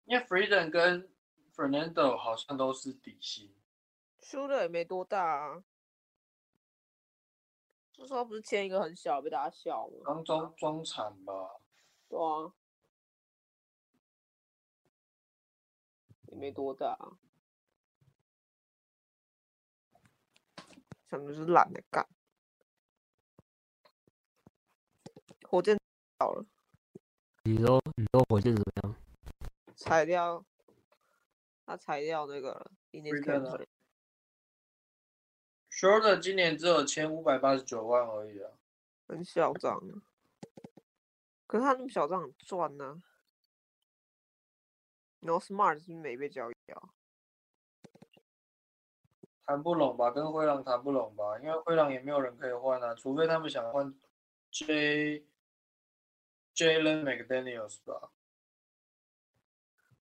[0.05, 1.16] 因为 Freedom 跟
[1.57, 3.53] Fernando 好像都是底薪。
[4.21, 5.65] 输的也没多大啊。
[7.97, 9.95] 那时候不是签一个很小，被大家笑吗？
[10.05, 11.33] 刚中中产吧，
[12.09, 12.53] 对啊，
[16.27, 17.17] 也没多大、啊。
[21.09, 22.07] 想的是懒得干。
[25.49, 25.79] 火箭
[26.19, 26.45] 倒了，
[27.45, 28.97] 你说你说火箭怎么样？
[29.75, 30.45] 裁掉
[31.67, 33.67] 他裁掉那个了 n i s Freaking Camp。
[35.71, 38.51] Shorter 今年只有签五百八十九万而已啊。
[39.09, 40.03] 很嚣张啊！
[41.47, 43.03] 可是他那么嚣张很赚呢、
[45.21, 46.95] 然后 Smart 是不是没被交易掉？
[49.45, 53.95] 谈不拢吧，跟灰狼谈不拢吧，因为灰狼也没有人可以换啊，除非他们想换
[54.51, 55.25] J
[56.55, 58.11] Jalen McDaniels 吧，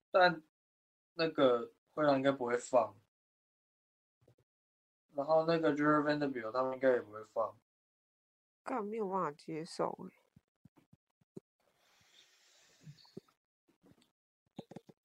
[0.09, 0.41] 但
[1.15, 2.95] 那个灰狼应该不会放，
[5.13, 7.57] 然后那个 j e r Vanderbilt 他们应该也不会放，
[8.63, 10.11] 干没有办法接受欸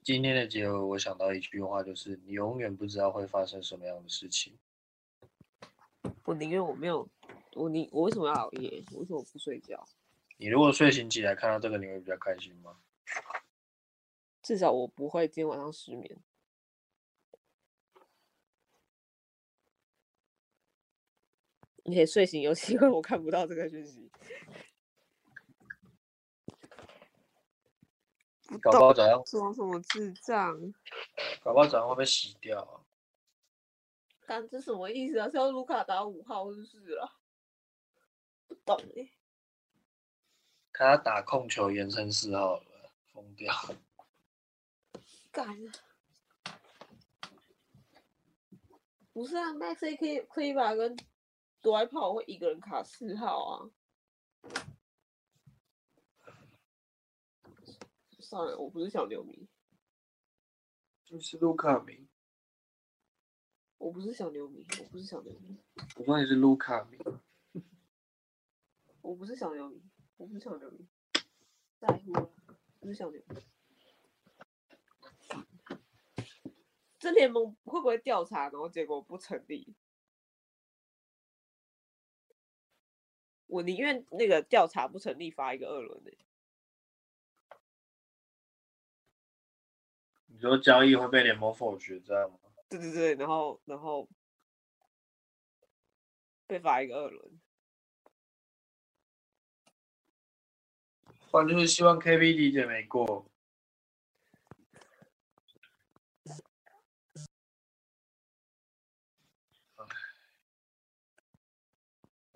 [0.02, 4.58] 今天的结尾，我想到一句话，就是你永远不知道会发生什么样的事情。
[6.24, 7.08] 我宁愿我没有，
[7.54, 8.82] 我宁我为什么要熬夜？
[8.92, 9.86] 我为什么不睡觉？
[10.38, 12.76] 你如果睡醒起来看到这个，你会比较开心吗？
[14.51, 16.20] 至少我不会今天晚上失眠。
[21.85, 24.10] 而且睡醒有机会我看不到这个讯息，
[28.48, 30.60] 不搞不好早上，装什么智障？
[31.44, 32.82] 搞不好早上会被洗掉啊。
[34.27, 35.31] 干这什么意思啊？
[35.31, 37.09] 是要卢卡打五号是不是啊？
[38.48, 39.12] 不懂哎、
[40.72, 43.55] 看他打控球延伸四号了，疯掉。
[45.32, 45.57] 干！
[49.12, 50.97] 不是啊，Max 可以可以把跟
[51.61, 53.70] 多爱跑会一个人卡四号啊。
[58.20, 59.48] 算了，我不是小牛迷，
[61.09, 62.09] 你是卢卡迷，
[63.78, 65.59] 我不是小牛迷，我不是小牛迷，
[65.97, 66.98] 我说你是卢卡迷。
[69.02, 69.82] 我不是小牛迷，
[70.16, 70.86] 我不是小牛迷，
[71.81, 72.31] 在乎了，
[72.78, 73.36] 不是小牛迷。
[77.01, 79.74] 这联盟会不会调查，然后结果不成立？
[83.47, 86.12] 我宁愿那个调查不成立，发一个二轮的、
[90.27, 92.39] 你说交易会被联盟否决，这样吗？
[92.68, 94.06] 对对对，然后然后
[96.47, 97.40] 被罚一个二轮。
[101.31, 103.30] 反正就是希望 KBD 姐没过。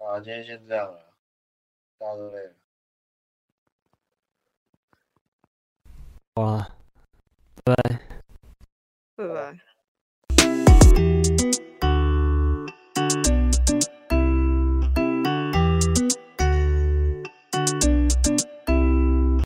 [0.05, 1.15] 啊今天先这样了
[1.99, 2.55] 大家都累了。
[6.35, 6.77] 好了
[7.65, 8.01] 拜拜。
[9.17, 9.74] 拜拜。